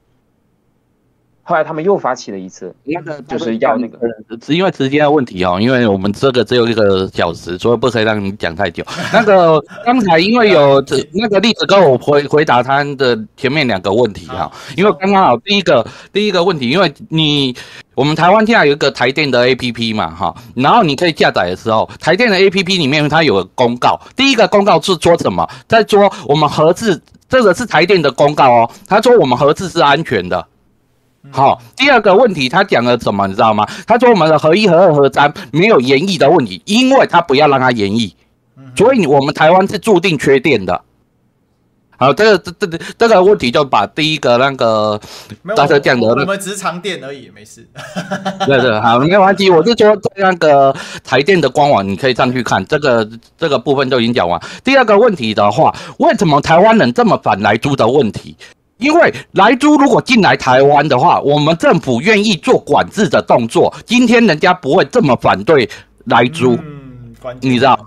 [1.43, 3.99] 后来他们又发起了一次，那个就是要那个，
[4.41, 8.83] 是因为时间的问题哦，因为我们这个只有一个小时，所以不可以让你讲太久。
[9.13, 17.55] 那个 刚才因为有这那个例子跟我回回答他的前面两个问题哈，因为刚刚好第一个第一个问题，因为你。
[18.01, 25.47] 我们台湾现在有一个台电的 APP 嘛，哈，然后你可以下载的时候，台电的 APP 里面它有个公告，第一个公告是说什么？
[25.69, 30.47] 在说我们核四，这个是台电的公告哦，他说我们核四是安全的。
[31.31, 33.27] 好，第二个问题他讲了什么？
[33.27, 33.69] 你知道吗？
[33.87, 38.17] 他说我们的合一、合二、合三没有延役的问题，因为他不要让它延役，
[38.75, 40.81] 所以我们台湾是注定缺电的。
[42.01, 44.99] 好，这个这这这个问题就把第一个那个
[45.55, 47.69] 大车讲的，我们只是长电而已，没事。
[48.49, 49.51] 对对，好，没关系。
[49.51, 54.41] 我是说在那个台电的官网，你可以上去看这个这个部分就已经讲完。
[54.65, 58.35] 第二个问题的话，为什么台湾人这么反莱猪的问题？
[58.79, 65.69] 因为莱猪如果进来台湾的话，我们政府愿意做管制的动作，今天人家不会这么反对
[66.07, 66.59] 莱猪。
[67.43, 67.79] 你知道。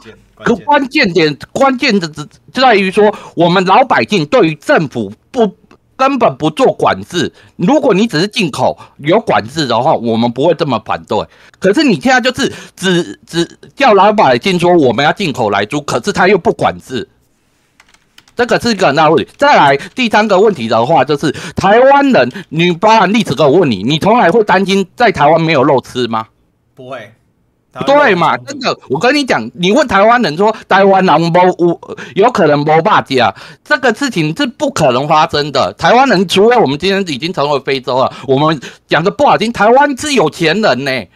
[0.44, 5.56] 可关键点，关键的只在于说，我们老百姓对于政府不
[5.96, 7.32] 根本不做管制。
[7.56, 11.26] 如果你只是进口有管制的话，我们不会这么反对。
[11.60, 17.08] 可是你现在就是只只叫老百姓说我们要进口来租，可是他又不管制，
[18.36, 19.32] 这个是一个很大问题。
[19.38, 26.28] 再来第三个问题的话，就是台湾人，你包含历史，哥我问你，你从来会担心在台湾没有肉吃吗？
[26.76, 27.14] 不会。
[27.86, 28.38] 对嘛？
[28.38, 31.80] 真的我跟你讲，你问台湾人说台湾人无无
[32.16, 33.34] 有可能不霸气啊？
[33.64, 35.74] 这个事情是不可能发生的。
[35.74, 41.10] 台湾人除非我们今天已经成为非洲了，我们讲的不好听，台湾是有钱人呢、欸。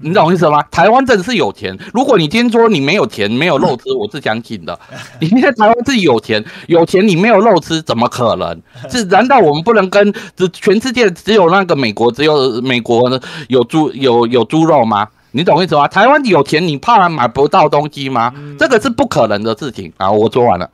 [0.00, 0.62] 你懂我意思吗？
[0.70, 1.76] 台湾真的是有钱。
[1.92, 4.78] 如果你今天说你没有钱，没有肉吃， 我是相信的。
[5.20, 8.62] 你现在台湾是有钱，有钱你没有肉吃，怎么可能？
[8.88, 13.10] 是难道我们不能跟只全世界只有那个美国只有美国
[13.48, 15.08] 有猪有有猪肉吗？
[15.32, 15.86] 你懂我意思吗？
[15.88, 18.32] 台湾有钱，你怕买不到东西吗？
[18.58, 20.10] 这个是不可能的事情啊！
[20.10, 20.70] 我说完了，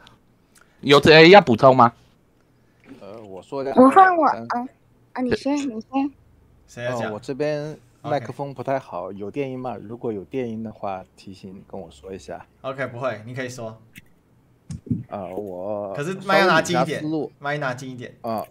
[0.82, 1.92] 有谁要补充吗？
[3.00, 4.37] 呃，我说一下，我换我啊
[5.14, 5.22] 啊！
[5.22, 6.10] 你先，你先。
[6.68, 7.10] 谁要讲？
[7.12, 7.76] 我这边。
[8.05, 9.77] 麦克风不太好，有电音吗？
[9.81, 12.47] 如果有电音的话，提醒跟我说一下。
[12.61, 13.81] OK，不会，你可以说。
[15.09, 18.14] 啊、呃，我可是麦要拿近一点，思路麦拿近一点。
[18.21, 18.45] 啊，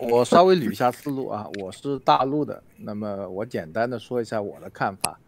[0.00, 5.20] 我稍微捋一下思路啊，我是大陆的，那么我简单的说一下我的看法。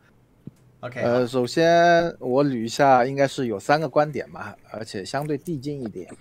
[0.81, 6.13] OK，呃，首先我捋一下，应该是有三个观点吧，而且相对递进一点。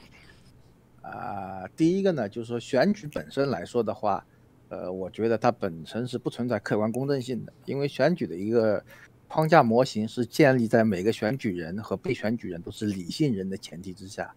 [1.02, 4.24] 啊、呃，第一个呢，就是说选举本身来说的话。
[4.70, 8.84] 呃，我觉得它本身是不存在客观公正性的，因为选举的一个
[9.28, 14.34] 框架模型是建立在每个选举人和被选举人都是理性人的前提之下，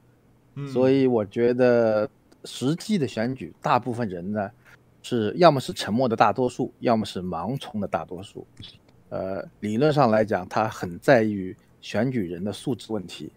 [0.55, 2.09] 嗯，所以我觉得
[2.45, 4.51] 实际的选举，大部分人呢
[5.03, 8.47] 是要么是沉默的大多数，要么是盲从的大多数。
[9.09, 13.33] 呃，理论上来讲，它很在于选举人的素质问题，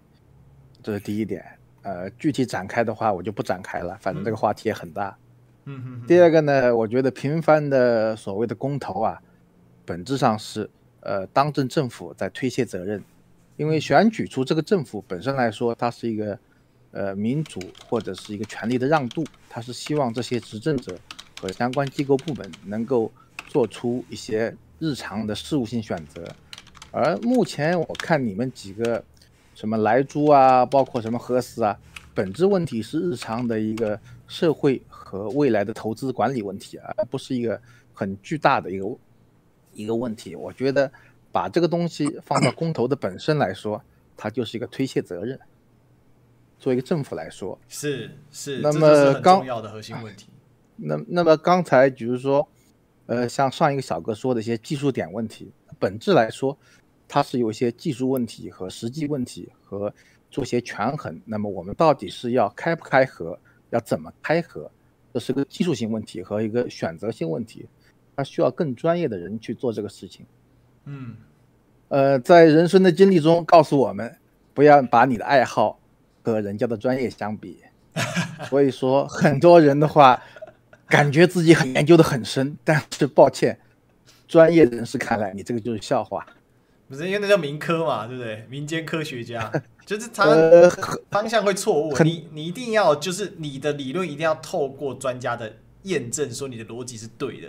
[0.83, 1.43] 这是第一点。
[1.81, 5.17] 呃，具体展开的话，我就不展开了，反正这个话题也很大。
[5.65, 9.21] 嗯，第二个呢，我觉得频繁的所谓的公投啊，
[9.85, 13.01] 本质上是呃当政政府在推卸责任，
[13.55, 16.37] 因为选举出这个政府本身来说，它是一个
[16.91, 20.97] 呃民主或者是一个权力的让渡，它是希望这些执政者
[21.39, 23.09] 和相关机构部门能够
[23.47, 26.27] 做出一些日常的事务性选择，
[26.91, 29.01] 而目前我看你们几个
[29.55, 31.79] 什么莱猪啊，包括什么核四啊，
[32.13, 33.97] 本质问题是日常的一个
[34.27, 34.81] 社会。
[35.13, 37.61] 和未来的投资管理问题啊，而不是一个
[37.93, 38.97] 很巨大的一个
[39.75, 40.35] 一个问题。
[40.35, 40.91] 我觉得
[41.31, 43.79] 把这个东西放到公投的本身来说，
[44.17, 45.39] 它就是一个推卸责任。
[46.57, 48.57] 作为一个政府来说，是是。
[48.57, 50.29] 那么刚重要的核心问题。
[50.77, 52.47] 那那么刚才比如说，
[53.05, 56.57] 呃，像上一个小哥说的一些技术点问题，本质来说，
[57.07, 59.93] 它是有一些技术问题和实际问题和
[60.31, 61.21] 做些权衡。
[61.23, 63.37] 那么我们到底是要开不开合，
[63.69, 64.71] 要怎么开核？
[65.13, 67.67] 这是个技术性问题和一个选择性问题，
[68.15, 70.25] 它需要更专业的人去做这个事情。
[70.85, 71.15] 嗯，
[71.89, 74.17] 呃，在人生的经历中告诉我们，
[74.55, 75.79] 不要把你的爱好
[76.23, 77.59] 和人家的专业相比。
[78.49, 80.19] 所以说，很多人的话，
[80.87, 83.59] 感觉自己很研究的很深，但是抱歉，
[84.27, 86.25] 专业人士看来，你这个就是笑话。
[86.93, 88.45] 不是因为那叫民科嘛，对不对？
[88.47, 89.51] 民间科学家
[89.83, 90.25] 就是他
[91.09, 95.51] 方向会错误，你你一定要就是你的理论一定要透过专家的
[95.83, 97.47] 验证，说你的逻辑是对的，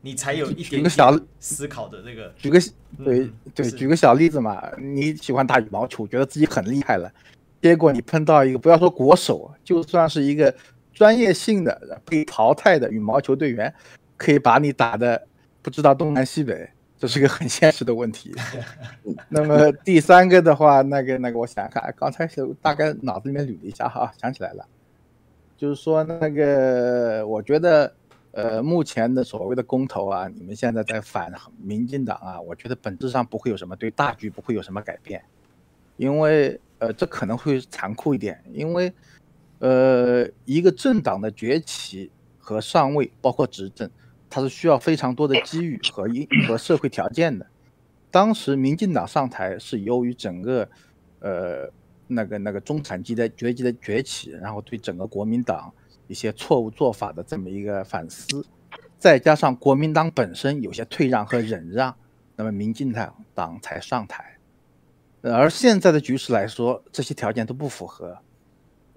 [0.00, 2.32] 你才有一点点思考的这个。
[2.36, 2.60] 举个
[3.02, 7.10] 对对，举个小例子嘛，你喜欢打羽毛球，觉得自己很厉害了，
[7.62, 10.52] 结果你碰到一个不要说国手，就算是一个
[10.92, 13.72] 专业性的被淘汰的羽毛球队员，
[14.16, 15.26] 可以把你打的
[15.62, 16.68] 不知道东南西北。
[17.00, 18.30] 这是个很现实的问题。
[19.30, 24.66] 那么第三个的话，那个那个，我想想看，刚才是大概脑子里面捋了一下哈，想起来了，
[25.56, 27.90] 就是说那个，我觉得
[28.32, 35.22] 呃，目前的所谓的公投啊，你们现在在反民进党啊，我觉得本质上不会有什么对大局不会有什么改变，
[35.96, 38.92] 因为呃，这可能会残酷一点，因为
[39.60, 43.90] 呃，一个政党的崛起和上位，包括执政。
[44.30, 47.44] 它是需要非常多的机遇和因和社会条件的。
[48.12, 50.68] 当时民进党上台是由于整个，
[51.18, 51.70] 呃，
[52.06, 55.72] 那个那个中产阶级阶级的崛起，然后对整个国民党
[56.06, 58.44] 一些错误做法的这么一个反思，
[58.98, 61.94] 再加上国民党本身有些退让和忍让，
[62.36, 64.38] 那么民进党党才上台。
[65.22, 68.18] 而现在的局势来说，这些条件都不符合，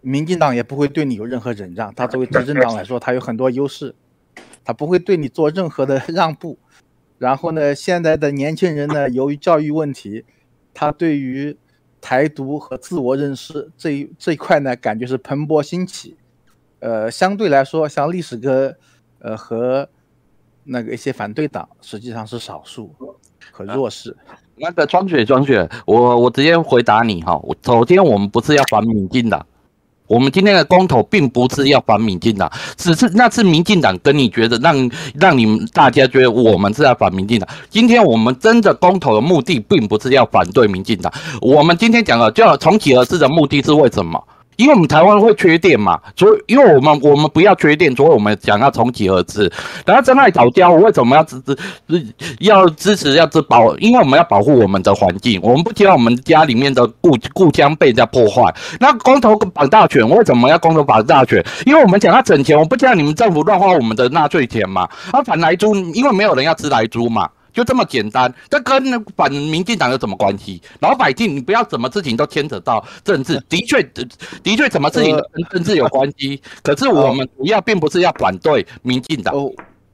[0.01, 1.93] 民进党也不会对你有任何忍让。
[1.93, 3.93] 他作为执政党来说，他有很多优势。
[4.63, 6.57] 他不会对你做任何的 让步，
[7.17, 10.25] 然后呢，现在的年轻人呢，由于教育问题，
[10.73, 11.57] 他对于
[12.01, 16.17] 台独和自我认识这一这一块呢，感觉是蓬勃兴起。
[16.79, 18.75] 呃，相对来说，像历史哥，
[19.19, 19.87] 呃和
[20.65, 22.93] 那个一些反对党，实际上是少数
[23.51, 24.11] 和弱势。
[24.27, 29.45] 啊、那个庄雪，庄雪，我我直接回答你哈，我首先我们不是要反民进党，
[30.07, 37.47] 我们今天的公投并不是要反民进党，只是那次民进党跟你觉得让让你们大家觉得我们是要反民进党。
[37.69, 44.21] 今天我们真的公投的目的并不是要反对民进党，我们今天讲的叫重启而至的目的是为什么？
[44.55, 49.51] 因为我们台湾会缺电嘛，所以因为我们我们不要缺电，所以我们想要重启核四。
[49.85, 51.57] 然后真爱藻礁，我为什么要支持？
[52.39, 53.75] 要支持要自保？
[53.77, 58.53] 因为我们要保护我们的环境，我们不希望我们家里面的故故乡被人家破坏。
[58.79, 61.43] 那光头绑大权，为什么要光头绑大权？
[61.65, 64.87] 因为我们想要省钱，我不希望你们政府乱花我们的纳税钱嘛。
[65.11, 67.29] 啊，反来猪，因为没有人要吃来猪嘛。
[67.53, 70.61] 就这么简单，这跟反民进党有什么关系？
[70.79, 73.39] 老百姓，你不要什么事情都牵扯到政治。
[73.47, 76.41] 的确，的确，什么事情都跟政治有关系。
[76.63, 79.35] 可是我们主要并不是要反对民进党。
[79.35, 79.51] 哦，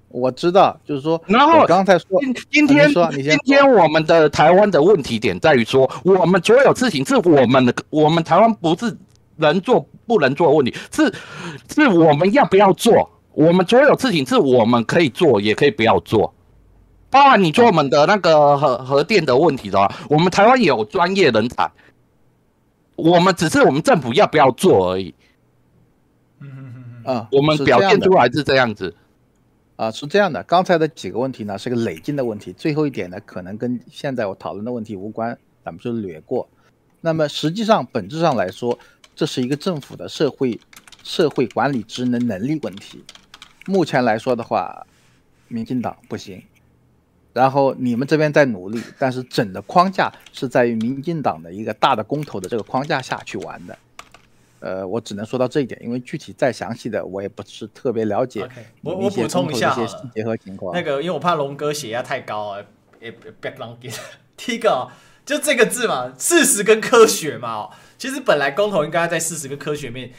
[0.07, 8.97] 我知道，就是说，然后刚才说，今今天，今天我们的台湾的问题点在于说，我们所有事情是我们的，我们台湾不是
[9.35, 11.13] 能做不能做的问题，是
[11.73, 13.09] 是我们要不要做？
[13.33, 16.33] 我们所有事情是我们可以做，也可以不要做。
[17.09, 21.71] 包含你说我们的那个核核电的问题的话，我们台湾有专业人才，
[22.95, 25.15] 我们只是我们政府要不要做而已。
[26.39, 26.73] 嗯嗯
[27.05, 28.95] 嗯啊，我们表现出来是这样子。
[29.75, 30.43] 啊，是这样的。
[30.43, 32.53] 刚才的几个问题呢，是个累进的问题。
[32.53, 36.47] 最后一点呢，可能跟现在我讨论的问题无关，咱们就略过。
[37.01, 38.77] 那么实际上本质上来说，
[39.15, 40.59] 这是一个政府的社会
[41.01, 43.03] 社会管理职能能力问题。
[43.65, 44.85] 目前来说的话，
[45.47, 46.43] 民进党不行。
[47.39, 53.77] 然后你们这边在努力，但是整的框架是在于民进党的一个大的公投的这个框架下去玩的，
[54.59, 58.43] 呃，我只能说到这一点，因为具体再详细的我也不是特别了解。
[58.43, 60.75] Okay, 我我补充一下一些细节和情况。
[60.75, 62.61] 那个，因为我怕龙哥血压太高啊。
[64.35, 64.89] 第一个
[65.25, 70.11] 就这个字嘛，事实跟科学嘛，其实本来公投应该在事实跟科学面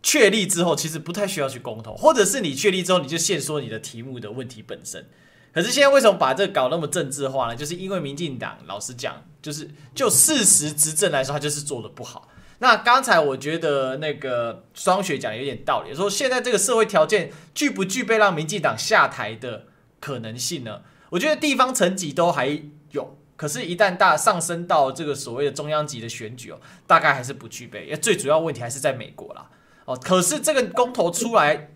[0.00, 5.06] 确立之后，其实不太需要去公投，或者是你确立之后，你就先说你的题目的问题本身。
[5.52, 7.54] 可是现在为什么把这个搞那么政治化呢？
[7.54, 12.26] 就是因为民进党老实讲，就是就事实执政来说，他就是做的不好。
[12.58, 19.66] 那刚才我觉得那个双雪讲的有点道理，说现在这个社会条件具不具备让民进党下台的
[20.00, 20.80] 可能性呢？
[21.10, 27.84] 我觉得地方层级都还有，可是，一旦大上升到这个所谓的中央级的选举哦，大概还是不具备。
[27.84, 29.50] 因为最主要问题还是在美国啦。
[29.84, 31.68] 哦，可是这个公投出来。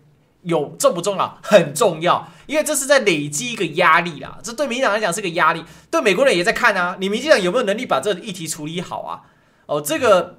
[0.43, 1.37] 有重不重要？
[1.41, 4.37] 很重要，因为这是在累积一个压力啦。
[4.43, 6.95] 这对民进党来讲是个压力，对美国人也在看啊。
[6.99, 9.21] 你民进党有没有能力把这个议题处理好啊？
[9.65, 10.37] 哦，这个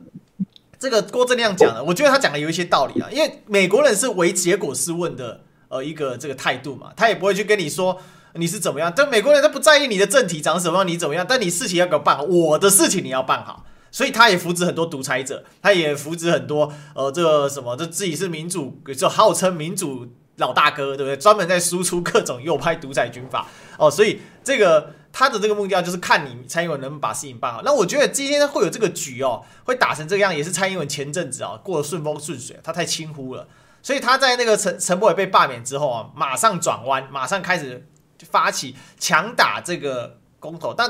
[0.79, 3.09] 这个郭正亮讲的，我觉得他讲的有一些道理啊。
[3.11, 8.01] 因为美国人是唯结果是问的，呃，一个这个态度嘛，他也不会去跟你说
[8.35, 8.93] 你是怎么样。
[8.97, 13.67] 但美国人他不在意你的政体长什么样，你怎么样，但你事情要给我办好，我的事情你要办好。
[13.91, 21.17] 所以他也扶植很多独裁者，他也扶植很多呃，这个什么，这自己是民主，就号称民主老大哥，对不对？
[21.17, 23.47] 专门在输出各种右派独裁军阀
[23.79, 23.91] 哦。
[23.91, 27.63] 所以这个他的这个目标就是看你蔡英文能不能把事情办好。
[27.65, 33.49] 那我觉得今天会有这个局哦，会打成这个样，也是蔡英文前阵子啊、哦、过得顺风顺水，他太轻忽了。
[33.83, 37.89] 所以他在那个陈陈柏伟被罢免之后啊，马上转弯，马上开始
[38.31, 40.19] 发起强打这个。
[40.41, 40.89] 公投，但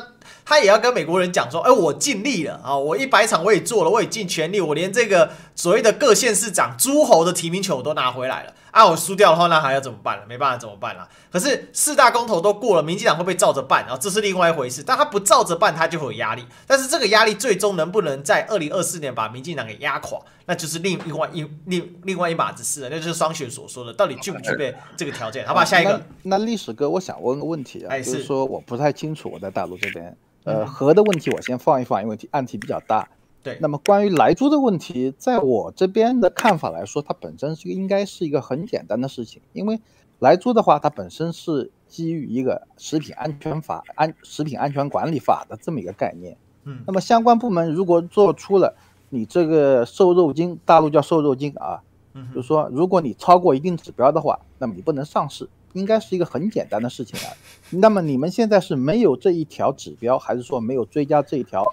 [0.49, 10.25] 他也要跟美国人讲说，哎，我尽力了啊，我一百场我也做了，我也尽全力，我连这个所谓的各县市长诸侯的提名权我都拿回来了啊，我输掉的话，那还要怎么办了？
[10.29, 11.09] 没办法，怎么办啦？
[11.33, 13.83] 可是四大公投都过了，民进党会不会照着办？
[13.85, 14.85] 然后这是另外一回事。
[14.85, 16.47] 但他不照着办，他就会有压力。
[16.65, 22.89] 但是这个压力最终能不能在二零二四年把民进党给压垮，那就是另另外一另另外一码子事了。
[22.89, 25.45] 那就是双选所说的，到底具不具备这个条件？
[25.45, 26.01] 好吧，下一个。
[26.23, 33.09] 那历史哥，我想问个问题啊，哎、就是说我不太清楚，我在大陆这边，呃，核的问题我先放一放，因为案题比较大。
[33.49, 33.59] 对。
[33.61, 39.81] 那么关于莱猪的问题，在我这边的看法来说，它本身是应该是一个很简单的事情，因为。
[40.21, 46.37] 莱猪的话，它本身是基于一个食品安全法、安食品安全管理法的这么一个概念。
[46.65, 48.75] 嗯，那么相关部门如果做出了
[49.11, 51.85] 你这个瘦肉精，大陆叫瘦肉精啊，
[52.15, 57.31] 嗯，就是说如果你超过一定指标的话，那么你不能上市，应该是一个很简单的事情啊。
[57.71, 61.73] 那么你们现在是没有这一条指标，还是说没有追加这一条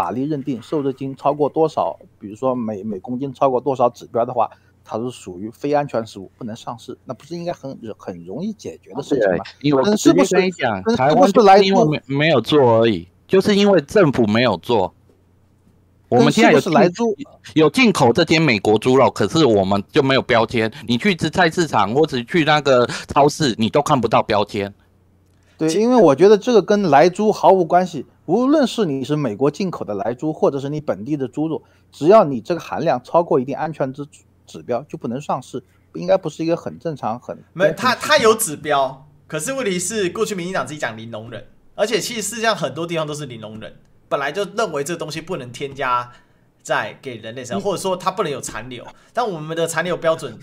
[0.00, 4.50] 法律认定瘦肉精超过多少，比如说每每公斤超过多少指标的话？
[4.82, 9.44] 它是属于非安全食物，不能上市，那不是应该很很容易解决的事情吗？
[9.60, 14.94] 因为是不是讲台湾是因为没没有做而已，就是因为政府没有做。
[16.08, 17.14] 我们现在有是来猪
[17.54, 20.72] 有进口这些美国猪肉，可是我们就没有标签。
[20.88, 24.74] 你去吃菜市场或者去那个超市，你都看不到标签。
[25.68, 28.06] 对，因为我觉得这个跟莱猪毫无关系。
[28.24, 34.06] 无论是你是美国进口的莱猪，或者是你本地的猪肉，只要你这个含量超过一定安全指
[34.46, 35.62] 指标，就不能上市。
[35.94, 41.44] 应该不是一个很正常、很没他他有指标，可是问题是过去民进党自己讲零容忍，
[41.74, 43.74] 而且其实世界上很多地方都是零容忍，
[44.08, 46.12] 本来就认为这个东西不能添加
[46.62, 48.86] 在给人类身上，或者说它不能有残留。
[49.12, 50.38] 但我们的残留标准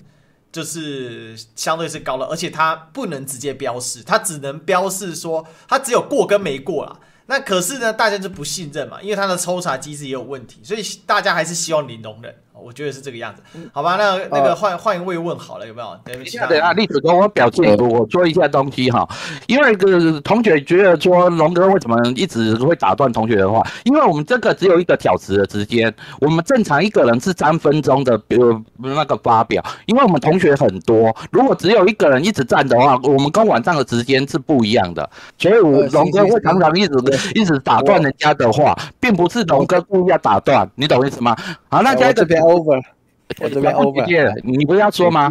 [0.51, 6.99] 就是相对是高了，而且它不能直接标示，它只能标示说它只有过跟没过啦。
[7.27, 12.33] 那可是呢，大家就不信任嘛，因为它的抽查机制也有问题，所以大家还是希望零容忍。
[12.63, 13.41] 我觉得是这个样子，
[13.71, 13.95] 好吧？
[13.97, 15.97] 那那个换换一位问好了，有没有？
[16.03, 19.07] 对不起，对啊，历史哥，我表现我说一下东西哈，
[19.47, 23.61] 因为个同学觉得说龙哥为什么一直会打断同学的话？
[23.83, 36.93] 因为我们这个只有一个小时的时间，我们正常一个人是三分钟的，比如那个发表，因为我们同学很多，如果只有一个人一直站的话，我们跟晚上的时间是不一样的，所以我龙哥会常常一直
[37.35, 41.35] 一直打断人家的话，并不是龙哥故意要打断，你懂意思吗？
[41.69, 42.46] 好，那在这边。
[42.47, 42.81] Over，
[43.41, 45.29] 我这边 over，你不是要说吗？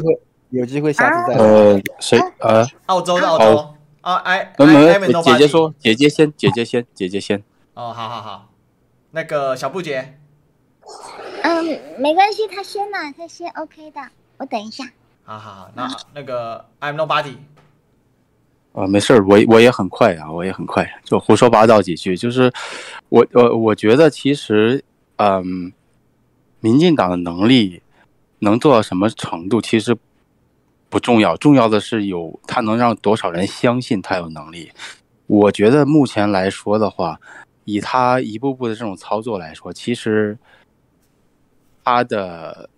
[0.51, 1.39] 有机会下次再。
[1.39, 2.19] 呃，谁？
[2.39, 3.75] 呃，澳洲的澳洲。
[4.01, 7.43] 啊，哎，姐姐说，姐姐先，姐姐先，姐姐先。
[7.75, 8.49] 哦，好好好，
[9.11, 10.15] 那个小布姐。
[11.43, 14.01] 嗯，没关系，他先嘛，他先 OK 的，
[14.39, 14.85] 我等一下。
[15.25, 17.35] 好好好，那那个 I'm nobody。
[18.73, 22.53] 啊，没事儿，我我也很快啊，我也很快，就胡说八道几句，就是
[23.09, 24.85] 我我我觉得其实，
[25.17, 25.73] 嗯。
[26.67, 27.81] 民进党的能力
[28.41, 29.97] 能做到什么程度，其实
[30.89, 34.73] 不重要，重要的是有他能让多少人相信他有能力。
[35.29, 37.21] 我觉得目前来说的话，
[37.67, 40.37] 以他一步步的这种操作来说，其实
[41.85, 42.69] 他的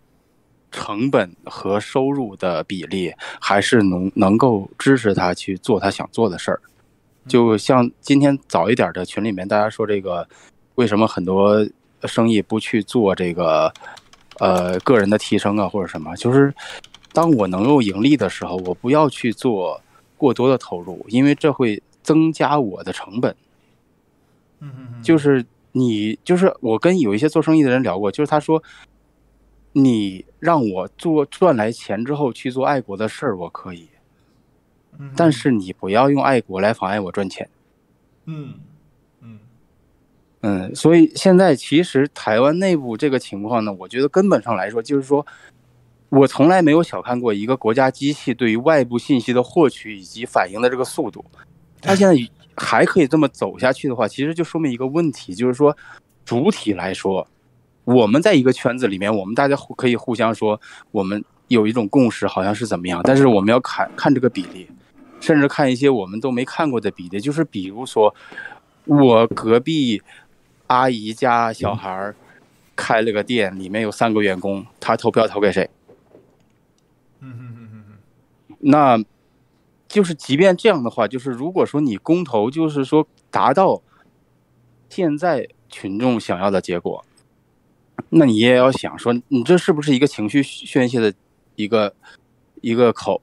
[0.71, 6.61] 成本和收入的比例还是能能够支持他去做他想做的事儿。
[7.27, 10.29] 就像今天早一点的群里面，大家说这个
[10.75, 11.67] 为什么很多。
[12.05, 13.73] 生意不去做这个，
[14.39, 16.55] 呃，个人的提升啊，或者什么，就是
[17.13, 19.81] 当我能够盈利的时候，我不要去做
[20.17, 23.35] 过多的投入，因为这会增加我的成本。
[24.61, 28.63] 嗯嗯嗯，就是你，就是我跟有一些做生意的人聊过，就是他说，
[29.73, 33.89] 你让我做赚来钱之后去做爱国的事儿，我可以，
[35.17, 37.49] 但是你不要用爱国来妨碍我赚钱。
[38.27, 38.55] 嗯。
[40.41, 45.27] 嗯，所以现在其实台湾内部这个情况呢，我觉得根本上来说，就是说，
[46.11, 51.25] 我从来没有小看过一个国家机器对于外部信息的获取以及反应的这个速度。
[51.81, 52.15] 它现在
[52.57, 55.77] 还可以这么走下去的话，其实就说明一个问题，就是说，
[56.25, 57.27] 主体来说，
[57.83, 60.61] 我们在一个圈子里面，我们大家可以互相说，
[60.93, 64.69] 我们有一种共识，好像是怎么样，但是我们要看看这个比例，
[65.21, 68.15] 甚至看一些我们都没看过的比例，就是比如说，
[68.85, 70.01] 我隔壁。
[70.69, 72.15] 阿姨家小孩
[72.77, 75.69] 开了个店，里面有三个员工，他投票投给谁？
[77.21, 79.05] 嗯嗯嗯嗯嗯，那，
[79.89, 83.83] 就是即便这样的话，就是如果说你公投，就是说达到
[84.89, 87.05] 现在群众想要的结果，
[88.11, 91.13] 那你也要想说，你这是不是一个情绪宣泄的
[91.57, 91.95] 一个
[92.61, 93.21] 一个口？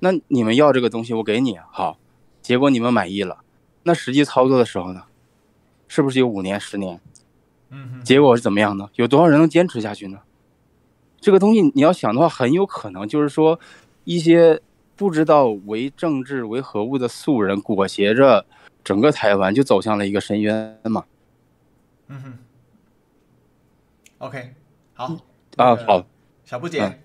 [0.00, 1.98] 那你们要这个东西，我给你好，
[2.42, 3.38] 结果你们满意了，
[3.84, 5.04] 那实际操作的时候呢？
[5.88, 7.00] 是不是有五年、十年？
[7.70, 8.88] 嗯，结果是怎么样呢？
[8.94, 10.20] 有多少人能坚持下去呢？
[11.20, 13.58] 这个东西你要想的话，很有可能就是说，
[14.04, 14.60] 一些
[14.94, 18.46] 不知道为政治为何物的素人裹挟着
[18.84, 21.04] 整个台湾，就走向了一个深渊嘛。
[22.06, 22.38] 嗯哼。
[24.18, 24.54] OK，
[24.94, 25.16] 好
[25.56, 26.06] 啊，好，
[26.44, 26.82] 小布姐。
[26.82, 26.98] 嗯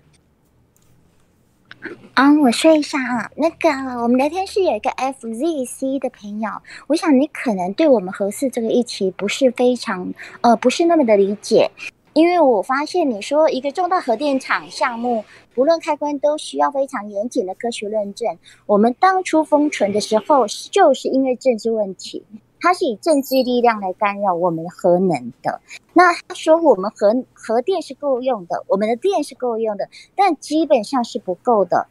[2.14, 3.68] 啊我说一下啊，那个
[4.02, 6.50] 我们聊天室有一个 FZC 的朋友，
[6.86, 11.70] 我想你可能对我们核四这个议题不是非常呃，不是那么的理解，
[12.12, 15.24] 因为我发现你说一个重大核电厂项目，
[15.54, 22.24] 不论开关都需要非常严谨的科学论证，我们当初封存的时候就是因为政治问题。
[22.64, 25.60] 他是以政治力量来干扰我们核能的。
[25.92, 31.88] 那他说我们核核电是够用的，我们的电是够用的，但基本上是不够的。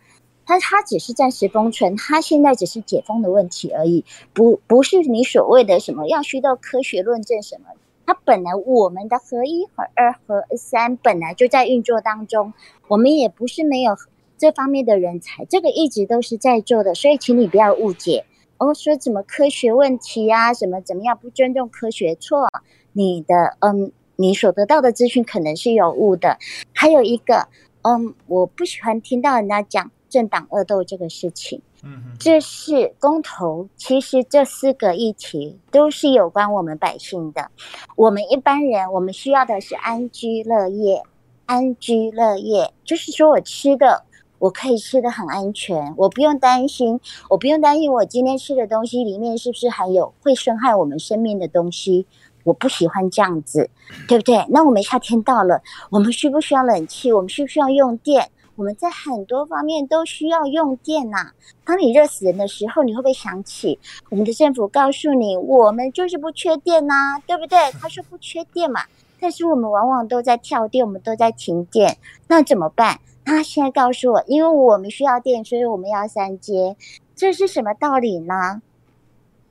[0.48, 4.04] 他他只是暂时封存，他现在只是解封的问题而已，
[4.34, 7.68] 不不是你所谓的什么要需要科学论证什么。
[8.08, 12.52] 他本来我们的核一、核二、核三本来就在运作当中，
[12.88, 13.96] 我们也不是没有
[14.40, 18.26] 这方面的人才，这个一直都是在做的，所以请你不要误解。
[18.64, 22.16] 哦，说什么科学问题啊，什么怎么样不尊重科学？
[22.16, 22.48] 错，
[22.94, 26.38] 你的嗯，你所得到的资讯可能是有误的。
[26.74, 27.50] 还有一个，
[27.82, 33.68] 嗯，我不喜欢听到人家讲政党恶斗这个事情，嗯，这是公投。
[33.76, 37.52] 其实这四个议题都是有关我们百姓的。
[37.98, 41.04] 我们一般人，我们需要的是安居乐业。
[41.46, 44.06] 安居乐业，就是说我吃的，
[44.44, 52.06] 我可以吃得很安全，我不用担心，我不用担心我今天吃的东西里面是不是含有会损害我们生命的东西。
[52.44, 53.70] 我不喜欢这样子，
[54.06, 54.46] 对不对？
[54.50, 57.14] 那我们夏天到了，我们需不需要冷气？
[57.14, 58.30] 我们需不需要用电？
[58.58, 61.32] 我们在很多方面都需要用电呐。
[61.64, 63.80] 当你热死人的时候，你会不会想起
[64.10, 66.94] 我们的政府告诉你，我们就是不缺电呐，
[67.26, 67.58] 对不对？
[67.80, 68.82] 他说不缺电嘛，
[69.22, 73.00] 但是我们往往都在跳电，我们都在停电，那怎么办？
[73.26, 76.76] 他现在告诉我，因为我们需要电，所以我们要三阶，
[77.16, 78.62] 这是什么道理呢？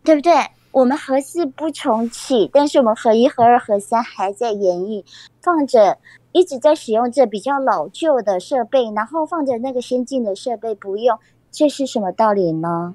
[0.05, 0.33] 对不对？
[0.73, 5.05] 我们核四不重启，但是我们核一、核二、核三还在演绎，
[5.43, 5.99] 放着
[6.33, 11.19] 一直在使用这比较老旧的设备，然后放着那个先进的设备不用，
[11.51, 12.95] 这是什么道理呢？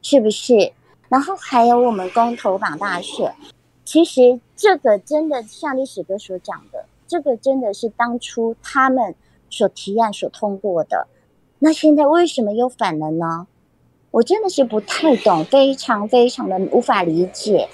[0.00, 0.72] 是不是？
[1.10, 3.34] 然后还有我们公投榜大选，
[3.84, 9.14] 其实这个真的像历史哥所讲的，这个真的是当初他们
[9.50, 11.06] 所提案所通过的，
[11.60, 13.46] 那现在为什么又反了呢？
[14.10, 17.68] 我真的是不太懂，非常非常的无法理解。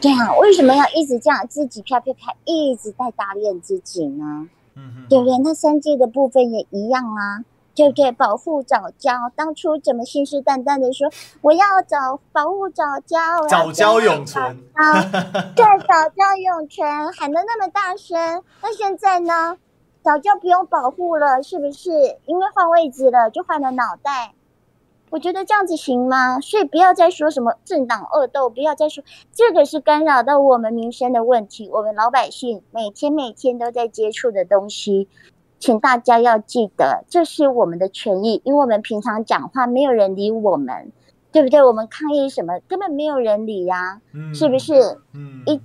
[0.00, 4.48] 对啊，为什么要一直这样自己啪啪啪，一直在打脸自己呢？
[4.74, 5.38] 嗯哼，对不对？
[5.38, 8.12] 那三界的部分也一样啊，对不对？
[8.12, 11.10] 保护早教，当初怎么信誓旦旦的说
[11.40, 13.18] 我要找保护早教，
[13.48, 14.58] 早教永存，
[15.56, 19.56] 对，早教永存，喊得那么大声，那现在呢？
[20.02, 21.90] 藻礁不用保护了，是不是？
[22.26, 24.34] 因为换位置了，就换了脑袋。
[25.10, 26.40] 我觉得这样子行吗？
[26.40, 35.08] 所以不要再说什么政党恶斗，不要再说这个是干扰到我们民生的问题，我们老百姓每天每天都在接触的东西，
[35.58, 40.92] 请大家要记得，这是我们的权益，因为我们平常讲话没有人理我们，
[41.32, 41.60] 对不对？
[41.60, 44.00] 我们抗议什么根本没有人理呀，
[44.32, 44.72] 是不是？
[45.12, 45.60] 嗯，一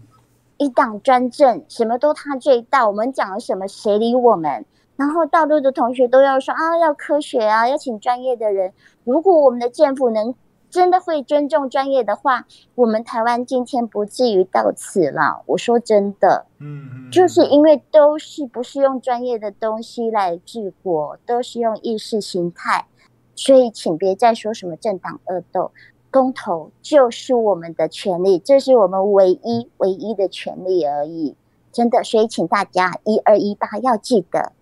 [0.57, 4.65] 一党专政，什么都他最大，我们讲了什么谁理我们？
[4.95, 8.71] 然后大陆的同学都要说啊，要科学啊，要请专业的人。
[9.03, 10.33] 如果我们的政府能
[10.69, 12.45] 真的会尊重专业的话，
[12.75, 15.43] 我们台湾今天不至于到此了。
[15.47, 22.87] 我说真的，嗯，就是因为都是不是用专业的东西来治国，都是用意识形态，
[23.35, 25.71] 所以请别再说什么政党恶斗，
[26.15, 31.35] 公投就是我们的权利，这是我们唯一唯一的权利而已。
[31.73, 34.53] 真的，所以请大家一二一八要记得。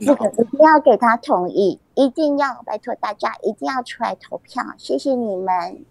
[0.00, 5.84] 这个一定要给他同意，一定要拜托大家一定要出来投票，谢谢你们。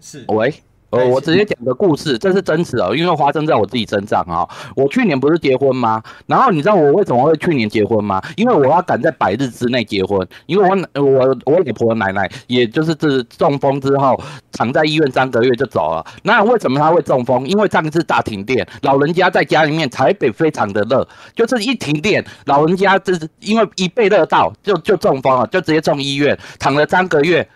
[0.00, 0.54] 是，喂。
[0.92, 4.46] 呃，我直接讲个故事，这是真实的，因为发生在我自己身上啊。
[4.76, 6.02] 我去年不是结婚吗？
[6.26, 8.20] 然后你知道我为什么会去年结婚吗？
[8.36, 14.22] 因为我要赶在百日之内结婚，因为我我我老婆奶奶也就是这中风之后
[14.52, 16.04] 躺在医院三个月就走了。
[16.24, 17.48] 那为什么她会中风？
[17.48, 27.48] 因为上一次大停电，老人家在家里面，台北非常的热，就是一停电，老人家就是因为一被热到就就中风了，就直接送医院，躺了三个月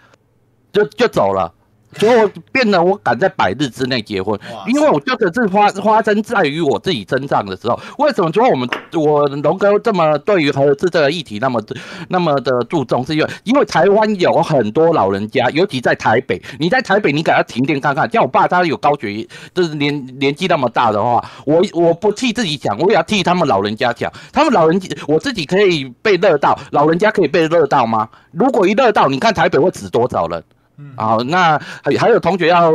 [0.73, 1.53] 就就走了。
[1.99, 7.79] 所以我变得我敢在百日之内结婚，因为我觉得这发发生在于我自己身上的时候。
[7.99, 11.63] 为什么说我们我龙哥这么对于核四这个议题那么
[12.09, 13.05] 那么的注重？
[13.05, 24.13] 是因为因为台湾有很多老人家，尤其在台北，你在台北你给他停电看看，像我爸他有高血压，就是年年纪那么大的话，我我不替自己讲，我也要替他们老人家讲。
[24.33, 28.09] 他们老人家我自己可以被热到，老人家可以被热到吗？
[28.33, 30.43] 如果一热到，你看台北会死多少人？
[30.79, 32.73] 嗯，好，那还还有同学要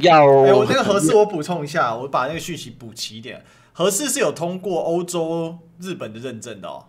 [0.00, 3.44] 要，哎，我那个合适我补充一下，我把那个讯息补齐一点。
[3.72, 6.86] 合适是有通过欧洲、日本的认证的哦，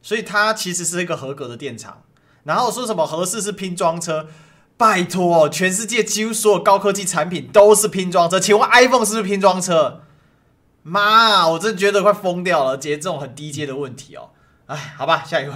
[0.00, 2.02] 所以它其实是一个合格的电厂。
[2.44, 4.28] 然后说什么合适是拼装车，
[4.76, 8.38] 拜托，全世界几乎所有高科技产品都是拼装车。
[8.40, 10.02] 请问 iPhone 是不是拼装车？
[10.84, 14.30] 妈，我真觉得快疯掉了，解决这种很低阶的问题哦。
[14.66, 15.54] 哎，好吧，下一位。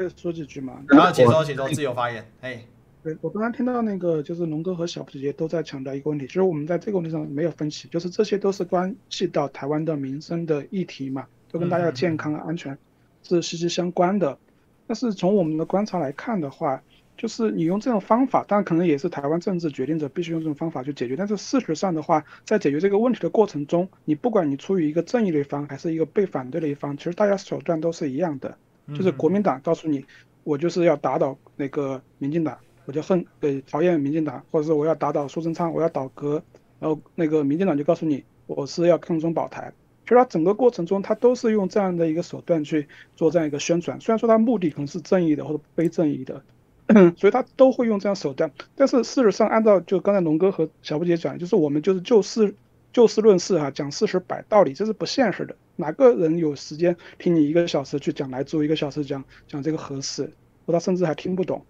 [0.00, 0.82] 可以说几句吗？
[0.88, 2.26] 然后请说，请说，自由发言。
[2.40, 2.64] 哎，
[3.02, 12.78] 对，我刚刚听到那个，就是龙哥和小姐姐都在强调一个问题，就是我们在这个问题上没有分歧，就是这些都是关系到台湾的民生的议题嘛，都跟大家的健康安全
[13.22, 14.38] 是息息相关的。
[14.86, 16.82] 但是从我们的观察来看的话，
[17.18, 21.14] 就是你用这种方法，当然可能也是台湾政治决定者必须用这种方法去解决。
[21.14, 28.56] 但是事实上的话，在解决这个问题的过程中，你不管你出于一个正义的一方，还是一个被反对的一方，其实大家手段都是一样的。
[28.94, 30.04] 就是国民党告诉你，
[30.44, 36.42] 我就是要打倒那个民进党，我就恨呃讨厌民进党，或者是我要打倒苏贞昌，我要倒戈，
[36.78, 39.72] 然后那个民进党就告诉你，我是要抗中保台，
[40.04, 44.00] 其实它整个过程中，它都是用这样的一个手段去做这样一个宣传。
[44.00, 46.42] 虽然说它目的可能是正义的或者非正义的，
[47.16, 48.50] 所以他都会用这样手段。
[48.74, 52.54] 但是事实上，按照就刚才龙哥和小布姐讲，就是我们就是就事
[52.92, 55.54] 就事论事哈，讲事实摆道理，这是不现实的。
[55.76, 60.30] 哪个人有时间听你一个小时去讲来做，一个小时讲讲这个合适？
[60.64, 61.64] 我他甚至还听不懂。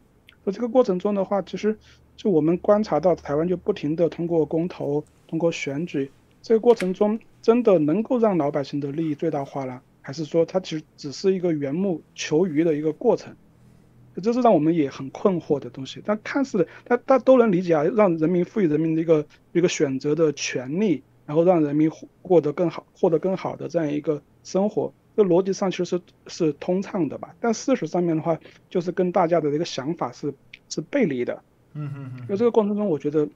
[0.45, 1.79] 在这个过程中的话，其实
[2.17, 6.11] 就我们观察到台湾就不停地通过公投、通过选举，
[6.41, 13.37] 这个过程中真的能够让老百姓的利益最大化了，还是说它其实只是一个缘木求鱼的一个过程？
[14.23, 16.03] 这是让我们也很困惑的东西。
[16.05, 21.03] 但看似大家都能理解啊，让人民赋予人民的一个一个选择的权利。
[21.31, 21.89] 然后让人民
[22.23, 27.37] 获得更好、获得更好的这样一个生活，这逻辑上其实是是通畅的吧？
[27.39, 28.37] 但事实上面的话，
[28.69, 30.35] 就是跟大家的这个想法是
[30.69, 31.41] 是背离的。
[31.75, 32.27] 嗯嗯嗯。
[32.27, 33.29] 就这个过程中，我觉得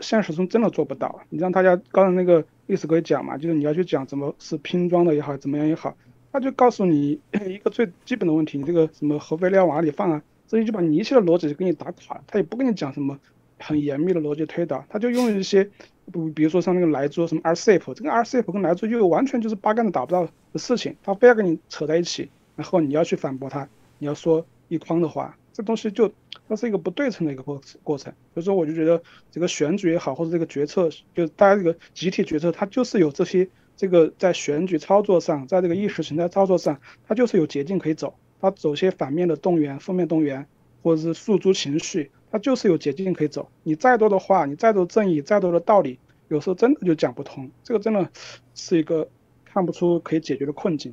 [0.00, 1.20] 现实中真的做不到。
[1.28, 5.96] 你让大家刚才那个历史可以讲嘛，就是你要去讲怎么是拼装的也好，怎么样也好，
[6.32, 10.20] 他就告诉你 一个最基本的问题：你这个什么核废料往哪里放啊？
[10.48, 12.20] 这就把你一切的逻辑就给你打垮。
[12.26, 13.16] 他也不跟你讲什么
[13.60, 15.70] 很严密的逻辑推导，他就用一些。
[16.12, 26.12] 不，比如说像那个莱猪什么 RCEP，这个 RCEP 跟莱猪又完全就是八竿子打不到的事情，他非要跟你扯在一起，然后你要去反驳他，你要说一筐的话，这东西就
[26.48, 28.12] 它是一个不对称的一个过过程。
[28.34, 40.46] 所以说我就觉得这个选举也好，或者这个决策，就大家这个集体决策，它就是有这些这个在选举操作上，在这个意识形态操作上，它就是有捷径可以走，它走些反面的动员、负面动员，
[40.82, 42.10] 或者是诉诸情绪。
[42.34, 47.48] 它就是有捷径可以走，你再多的话，你再多正义，再多的道理，有时候真的就讲不通。
[47.62, 48.10] 这个真的
[48.56, 49.08] 是一个
[49.44, 50.92] 看不出可以解决的困境。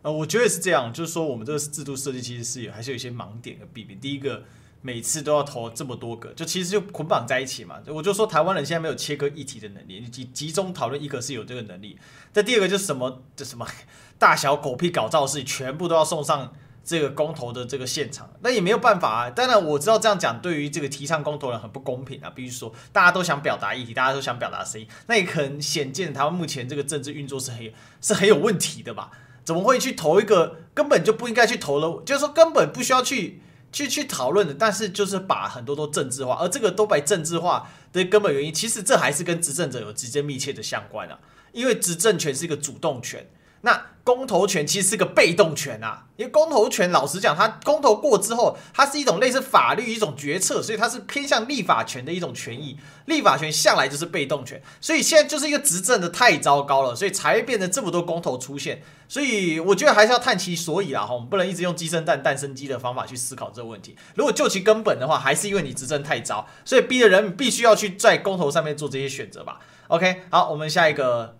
[0.00, 3.98] 呃，我觉得是这样，就是说我们这个制度设计其实是有还是有一些盲点的弊病。
[4.00, 4.44] 第一个，
[4.80, 7.78] 每次都要投这么多个，就其实就捆绑在一起嘛。
[7.88, 11.98] 我就说台湾人现在没有切割议题的能力，集集中讨论一个是有这个能力。
[12.32, 13.66] 但第二个就是什么，这什么
[14.18, 16.54] 大小狗屁搞造事，全部都要送上。
[16.86, 19.30] 这个公投的这个现场，那也没有办法啊。
[19.30, 22.30] 当然我知道这样讲对于这个提倡公投的人很不公平啊。
[22.30, 29.10] 比如说大家都想表达议题，大家都想表达声音，那也可能显见台湾目前这个政治运作是很是很有问题的吧？
[29.44, 32.04] 怎么会去投一个根本就不应该去投的？
[32.04, 41.18] 就是说根本不需要去去去讨论的，但是就是把很多都政治化，而这个都被政治化的根本原因，其实这还是跟执政者有直接密切的相关啊。
[41.50, 43.26] 因为执政权是一个主动权。
[43.62, 52.78] 那公投权其实是个被动权啊，因为公投权老实讲，它公投过之后，它是一种类似法律一种决策，所以它是偏向立法权的一种权益。
[53.06, 58.82] 立法权向来就是被动权，所以现在就是一个执政的太糟糕了，所以才会变成这么多公投出现。
[59.08, 63.96] 所以我觉得还是要探其所以啦，哈，我们不能一直用鸡生蛋，蛋生鸡的方法去思考这个问题。
[64.14, 69.58] 如果就其根本的话，还是因为你执政太糟，所以逼的人必须要去在公投上面做这些选择吧。
[69.88, 71.38] OK，好，我们下一个。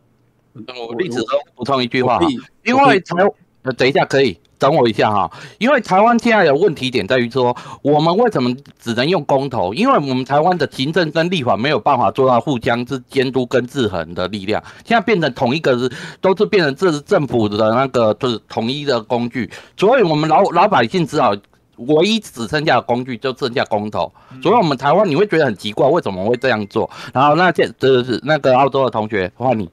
[0.89, 2.27] 我例子补充一句话哈，
[2.65, 3.17] 因为台
[3.63, 5.29] 呃，等一下可以等我一下哈，
[5.59, 9.75] 因为台湾现在的问题点在于说，我们为什么只能用公投？
[9.75, 15.91] 因为我们台湾的行政跟立法没有办法做到互相之监督跟制衡的力量，现在变成同一个是
[16.21, 21.35] 都是变成这是政府的那个就是统一的工具，所以我们老老百姓只好
[21.79, 26.89] 唯一只剩下的工具就剩下公投，所以我们台湾你会觉得很奇怪，为什么会这样做？
[27.13, 29.69] 然后那这这是那个澳洲的同学换你。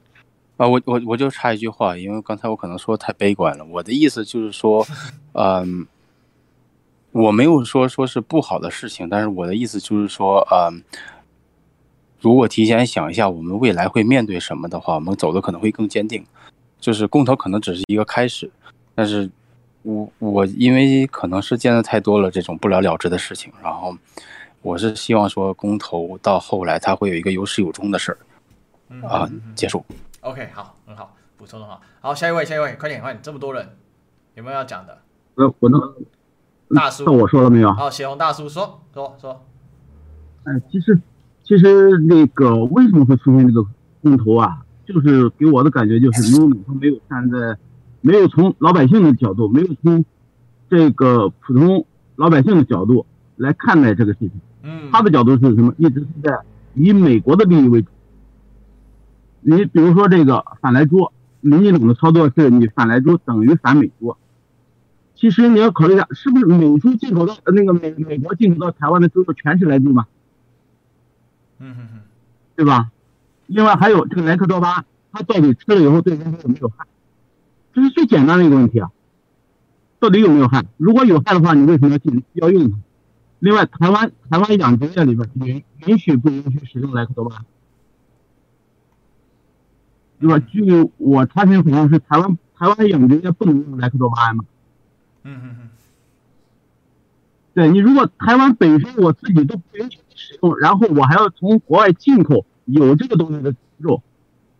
[0.56, 3.64] 啊，我我我就插一句话，因为刚才我可能说太悲观了。
[3.64, 4.86] 我的意思就是说，
[5.34, 5.86] 嗯，
[7.10, 10.82] 我没有说说是不好的事情，但是我的意思就是说，嗯，
[12.20, 16.24] 如果提前想一下我们未来会面对什么的话，我们走的可能会更坚定。
[16.78, 18.50] 就是公投可能只是一个开始，
[18.94, 19.30] 但是
[19.82, 23.96] 我我因为可能是见的太多了这种不了了之的事情，然后
[24.60, 28.12] 我是希望说公投到后来它会有一个有始有终的事
[28.92, 29.82] 儿，啊，结束。
[30.24, 31.78] OK，好，很好，补充的好。
[32.00, 33.68] 好，下一位，下一位，快点，快点，这么多人，
[34.36, 34.98] 有没有要讲的？
[35.34, 35.78] 呃，我能。
[36.74, 37.70] 大叔，那我说了没有？
[37.74, 39.44] 好，血红大叔说说说。
[40.44, 40.98] 哎，其实，
[41.42, 43.66] 其实那个为什么会出现这个
[44.02, 44.64] 公投啊？
[44.86, 47.58] 就是给我的感觉就是，因为他没有站在，
[48.00, 50.02] 没有从老百姓的角度，没有从
[50.70, 51.84] 这个普通
[52.16, 53.04] 老百姓的角度
[53.36, 54.32] 来看待这个事情。
[54.62, 54.90] 嗯。
[54.90, 55.74] 他的角度是什么？
[55.76, 56.34] 一直是在
[56.72, 57.88] 以美国的利益为主。
[59.46, 61.10] 你比如说这个反来猪，
[61.42, 64.16] 民进党的操作是你反来猪等于反美猪。
[65.14, 70.06] 其实你要考虑一下，是不是美猪进口到那个美美国进口到台湾的猪肉全是莱猪嘛？
[71.58, 72.00] 嗯嗯嗯，
[72.56, 72.90] 对吧？
[73.46, 76.86] 另外还有这个莱克多巴，它到底吃了以后对人体有没有害？
[77.74, 78.90] 这是最简单的一个问题啊，
[80.00, 80.64] 到底有没有害？
[80.78, 82.78] 如果有害的话，你为什么要进要用它？
[83.40, 87.44] 另外，台湾台湾养殖业里边允允许不允许使用莱克多巴？
[90.26, 90.46] 对吧？
[90.50, 94.44] 据我查询，好像是台湾台湾养殖也不能用莱克多巴胺嘛。
[95.24, 95.68] 嗯嗯嗯。
[97.52, 104.02] 对你，如果台湾本身我自己都不允许使用，然后我还要从国外进口有这个东西的肉，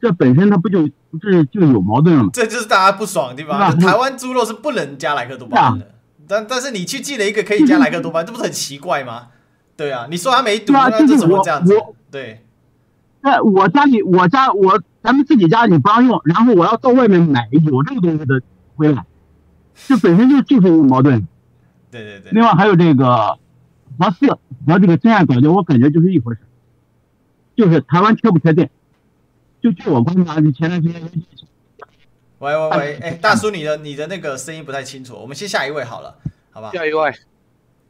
[0.02, 2.30] 这本身它不就不是就有矛盾了吗？
[2.34, 3.78] 这就是大家不爽的地方。
[3.78, 5.94] 台湾猪肉是不能加莱克多巴胺的，
[6.28, 9.28] 但但是你去寄了一个可以加莱克多巴胺，这不是很奇怪吗？
[9.76, 11.74] 对啊，你说它没毒，那这怎么这样子？
[12.10, 12.42] 对。
[13.22, 18.40] 在我家里，我家我咱们自己家里不让用，然后我要到外面买有这个东西的
[18.74, 19.05] 回来，
[19.74, 21.28] 这本身就就是一个矛盾。
[21.90, 22.32] 对对对。
[22.32, 23.38] 另外还有这个
[23.98, 24.26] 核四
[24.66, 26.40] 和这个真爱早教，我感觉就是一回事，
[27.55, 28.70] 就是台湾缺不缺电？
[29.61, 31.02] 就据我观察，你前段时间。
[32.38, 36.16] 喂喂喂，哎，大叔，你的你的那个声音不太清楚，我们先下一位好了，
[36.50, 36.70] 好吧？
[36.72, 37.12] 下一位。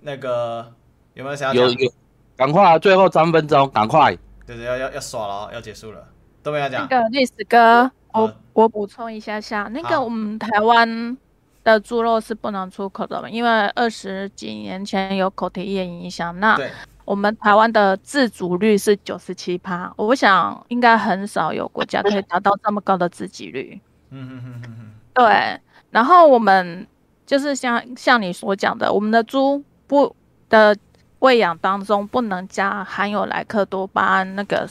[0.00, 0.72] 那个
[1.14, 1.72] 有没有想要讲？
[1.72, 1.92] 有有，
[2.36, 4.16] 赶快，最后三分钟，赶快。
[4.44, 6.06] 对对，要要要耍了，要结束了，
[6.44, 6.86] 都没有讲。
[6.88, 11.16] 那个历史哥，我我补充一下下，那个我们台湾
[11.64, 16.38] 的猪肉是不能出口的嘛，因为二十几年前有口蹄疫影响。
[16.38, 16.56] 那
[17.04, 23.80] 我们台湾的自主率是九十七趴，我想应该很少有国家可以达到这么高的自给率。
[24.10, 24.90] 嗯嗯嗯嗯嗯。
[25.14, 26.86] 对，然后我们
[27.26, 30.14] 就是像像你所讲的，我们的猪不
[30.48, 30.76] 的。
[31.20, 34.68] 喂养当中不能加含有莱克多巴胺那个，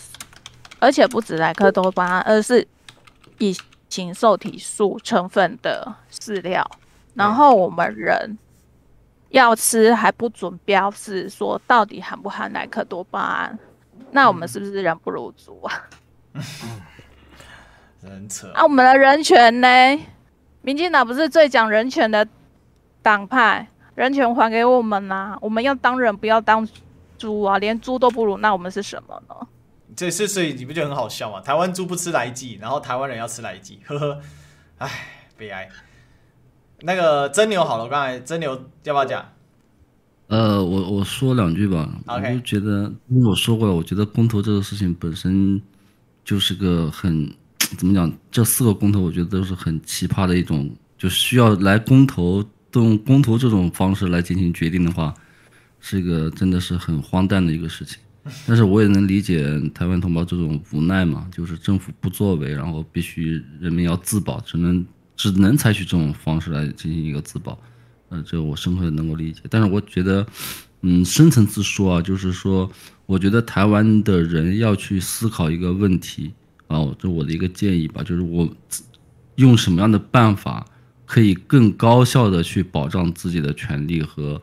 [0.83, 2.67] 而且不止莱克多巴胺，而是
[3.37, 3.55] 乙
[3.87, 6.69] 型受体素成分的饲料。
[7.13, 8.37] 然后我们人
[9.29, 13.57] 要吃还不准标示说到底含不含莱克多巴胺，
[14.11, 15.87] 那我们是不是人不如猪啊？
[18.03, 18.51] 很扯。
[18.53, 19.67] 那、啊、我们的人权呢？
[20.63, 22.27] 民进党不是最讲人权的
[23.01, 23.65] 党派？
[23.95, 25.37] 人权还给我们呐、啊！
[25.39, 26.67] 我们要当人，不要当
[27.17, 27.57] 猪啊！
[27.57, 29.35] 连猪都不如，那我们是什么呢？
[29.95, 31.41] 这是所以你不觉得很好笑吗？
[31.41, 34.19] 台湾猪不吃来记，然后台湾人要吃来记，呵呵，
[34.77, 34.89] 唉，
[35.37, 35.69] 悲哀。
[36.81, 38.51] 那个真牛好了，我刚才真牛
[38.83, 39.25] 要不要讲？
[40.27, 41.89] 呃，我我说两句吧。
[42.07, 45.61] 我就觉得，因为我说过了，我觉得公投这个事情本身
[46.25, 47.33] 就是个很
[47.77, 48.11] 怎么讲？
[48.31, 52.43] 这四个公投，我觉得都是很奇葩的一种，就需要来公投。
[52.75, 55.13] 用公投这种方式来进行决定的话，
[55.79, 57.99] 是一个真的是很荒诞的一个事情。
[58.47, 67.59] 但是我也能理解台湾同胞这种无奈嘛，就是政府不作为，然后必须人民要自保，只能只能采取这种方式来进行一个自保。
[68.09, 69.41] 呃，这我深刻的能够理解。
[69.49, 70.25] 但是我觉得，
[70.81, 72.71] 嗯，深层次说啊，就是说，
[73.05, 76.33] 我觉得台湾的人要去思考一个问题
[76.67, 78.47] 啊，这我的一个建议吧，就是我
[79.35, 80.65] 用什么样的办法。
[81.05, 84.41] 可以更高效的去保障自己的权利和，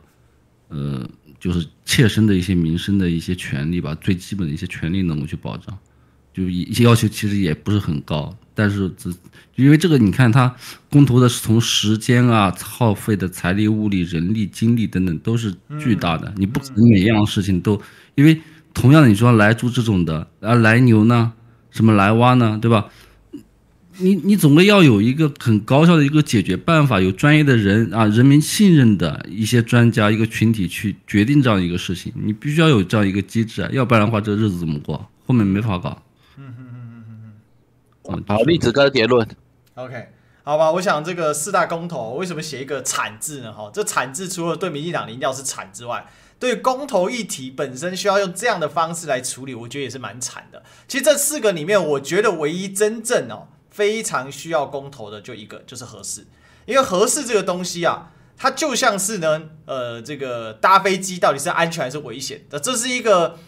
[0.69, 1.05] 呃，
[1.41, 5.75] 就是切身的一些民生的一些权利吧，最基本的一些权利能够去保障，
[6.31, 9.11] 就一些要求其实也不是很高，但是只
[9.55, 10.55] 因为这个，你看它
[10.91, 17.81] 公投的是从时间啊、耗费的财力、物力、人力、精力等等都是巨大的，你不可能每样事情都，
[18.13, 18.39] 因为
[18.73, 21.33] 同样的你说莱猪这种的啊，莱牛呢，
[21.71, 22.85] 什么莱蛙呢，对吧？
[24.01, 35.09] 你你总归要有一个很高效的一个解决办法，有专业的人啊，人民信任的一些专家一个群体去决定这样一个事情，你必须要有这样一个机制啊，要不然的话，这日子怎么过？
[35.25, 36.01] 后面没法搞。
[36.37, 37.31] 嗯嗯嗯嗯嗯
[38.03, 38.23] 嗯。
[38.27, 39.27] 好，例子哥的结论。
[39.75, 40.07] OK，
[40.43, 43.53] 好吧，我想这个四大公投为什么写一个惨字呢？
[43.53, 46.05] 哈，这惨字除了对民进党的一定要是惨之外，
[46.39, 50.63] 对公投议题本身需要用这样的方式来处理，我觉得也是蛮惨的。
[50.87, 53.47] 其实这四个里面，我觉得唯一真正哦。
[53.71, 56.27] 非常需要公投的就一个，就是核四，
[56.65, 63.39] 因为核四这个东西啊，它就像是呢，呃，这个搭飞机到底是安全还是危险的，这是一个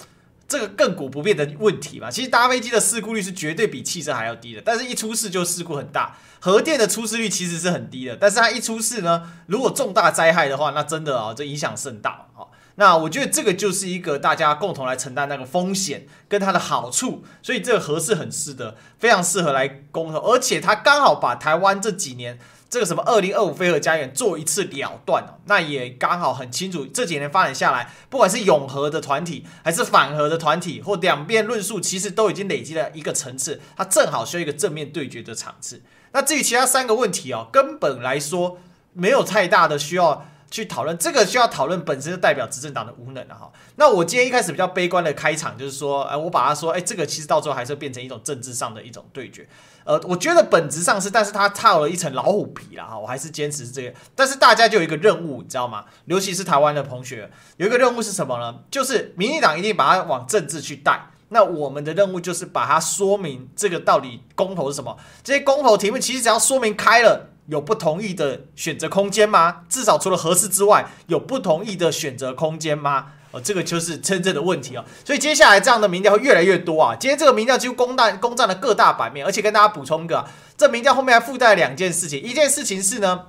[0.48, 2.10] 这个亘古不变的问题嘛。
[2.10, 6.18] 其实搭飞机的事故率是绝对比汽车还要低的，但是一出事就事故很大。
[6.40, 12.28] 核电的出事率其实是很低的，但是它一出事呢，如果重大灾害的话，那真的啊，这影响甚大。
[12.76, 35.84] 那我觉得这个就是一个大家共同来承担那个风险跟它的好处，所以这个合适很适的，非常适合来公投，而且它刚好把台湾这几年这个什么二零二五非核家园做一次了断哦，那也刚好很清楚这几年发展下来，不管是永和的团体还是反核的团体或两边论述，其实都已经累积了一个层次，它正好需要一个正面对决的场次。
[36.14, 38.58] 那至于其他三个问题哦，根本来说
[38.94, 40.26] 没有太大的需要。
[40.54, 43.52] 去讨论这个需要讨论本身就代表执政党的无能了哈。
[43.78, 49.50] 那我今天一开始比较悲观的开场就是说，哎，我把它说，哎，这个其实到最后还是会变成一种政治上的一种对决。
[49.84, 53.00] 呃，我觉得本质上是，但是它套了一层老虎皮了哈。
[53.00, 53.92] 我还是坚持这个。
[54.14, 55.86] 但是大家就有一个任务，你知道吗？
[56.06, 58.60] 尤其是台湾的同学，有一个任务是什么呢？
[58.70, 61.10] 就是民进党一定把它往政治去带。
[61.30, 64.96] 那我们的任务就是把它说明这个到底公投是什么。
[65.24, 69.64] 这些公投题目其实只要说明开了，有不同意的选择空间吗？
[69.70, 73.08] 至少除了合适之外，有不同意的选择空间吗？
[73.32, 74.86] 哦，这个就是真正的问题哦。
[75.04, 76.96] 所以接下来这样的民调会越来越多啊。
[76.96, 80.26] 今天这个民调几乎攻占攻占了各大版面，而且跟大家补充一个、
[80.58, 82.22] 这民调后面还附带了两件事情。
[82.22, 83.28] 一件事情是呢，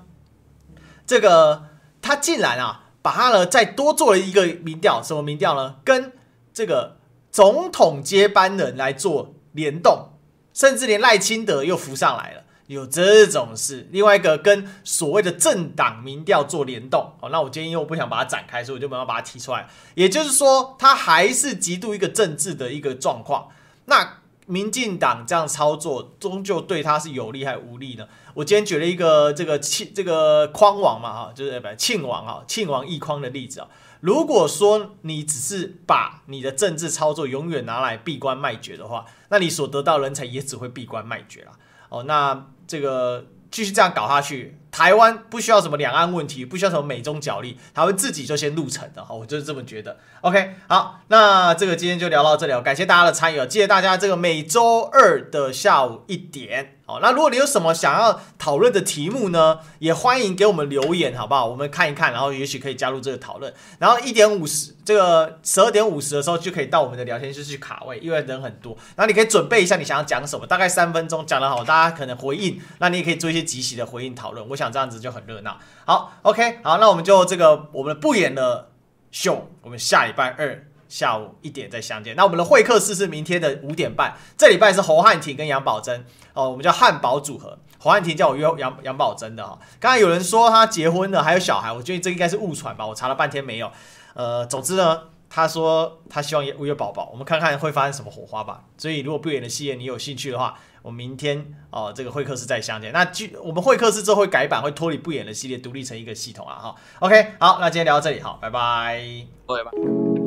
[1.07, 1.65] 这个
[2.03, 5.77] 他竟然啊，把他呢再多做了一个民调，什么民调呢？
[5.85, 6.13] 跟
[6.53, 6.97] 这个。
[7.35, 10.11] 总统接班人来做联动，
[10.53, 13.89] 甚至连赖清德又浮上来了，有这种事。
[13.91, 19.69] 另外一个跟所谓的政党民调做联动，哦，那我今天因为我不想把它展开，所以我就没有把它提出来。
[19.95, 23.49] 也就是说，它还是极度一个政治的一个状况。
[23.87, 28.07] 那民进党这样操作，终究对他是有利还是无利呢？
[28.35, 33.69] 我今天举了一个这个庆这个匡王嘛，哈，就是不庆王啊，庆王奕匡的例子啊。
[34.01, 41.53] 如果说你只是把你的政治操作永远拿来闭关卖绝的话，那你所得到人才也只会闭关卖绝了。
[41.89, 49.05] 哦，那这个继续这样搞下去，台湾不需要什么两岸问题，不需要什么美中角力，台湾自己就先入城的。
[49.05, 49.97] 哈，我就是这么觉得。
[50.23, 56.73] OK，好，那这个今天就聊到这里，感谢大家的参与，记得大家这个每周二的下午一点。
[56.87, 61.47] 好，那如果你有什么想要讨论的题目呢，也欢迎给我们留言，好不好？
[61.47, 63.51] 我们看一看，然后也许可以加入这个讨论。
[63.79, 68.77] 然后一点五十，这个十二点五十的时候就可以到我们的聊天室去卡位，因为人很多。
[68.97, 74.47] 那你可以准备一下你想要讲什么，大概三分钟讲得好，大家可能回应，那你也可以做一些即时的回应讨论。
[74.51, 75.59] 我想这样子就很热闹。
[75.87, 78.71] 好，OK，好，那我们就这个我们不演的
[79.11, 80.67] 秀，我们下礼拜二。
[80.87, 82.15] 下午一点再相见。
[82.15, 84.15] 那我们的会客室是明天的五点半。
[84.37, 87.59] 这礼拜是侯汉廷跟杨宝珍哦，我们叫汉堡组合。
[87.79, 89.59] 侯汉廷叫我约杨杨宝珍的哈。
[89.81, 92.87] 刚才有人说他结婚了，还有小孩，我觉得这应该是误传吧。
[92.87, 93.73] 我查了半天没有。
[94.13, 98.63] 呃，总之呢，他说他希望约宝宝，我们看看会发生什么火花吧。
[98.79, 102.93] 所以如果不演的系列你有兴趣的话，我们明天哦这个会客室再相见。
[102.93, 103.11] 那
[103.43, 106.77] 我们会客室之后会改版，会脱离不演的系列，独立成一个系统啊哈。
[106.99, 109.01] OK，好，那今天聊到这里，好，拜拜，
[109.47, 110.24] 拜拜。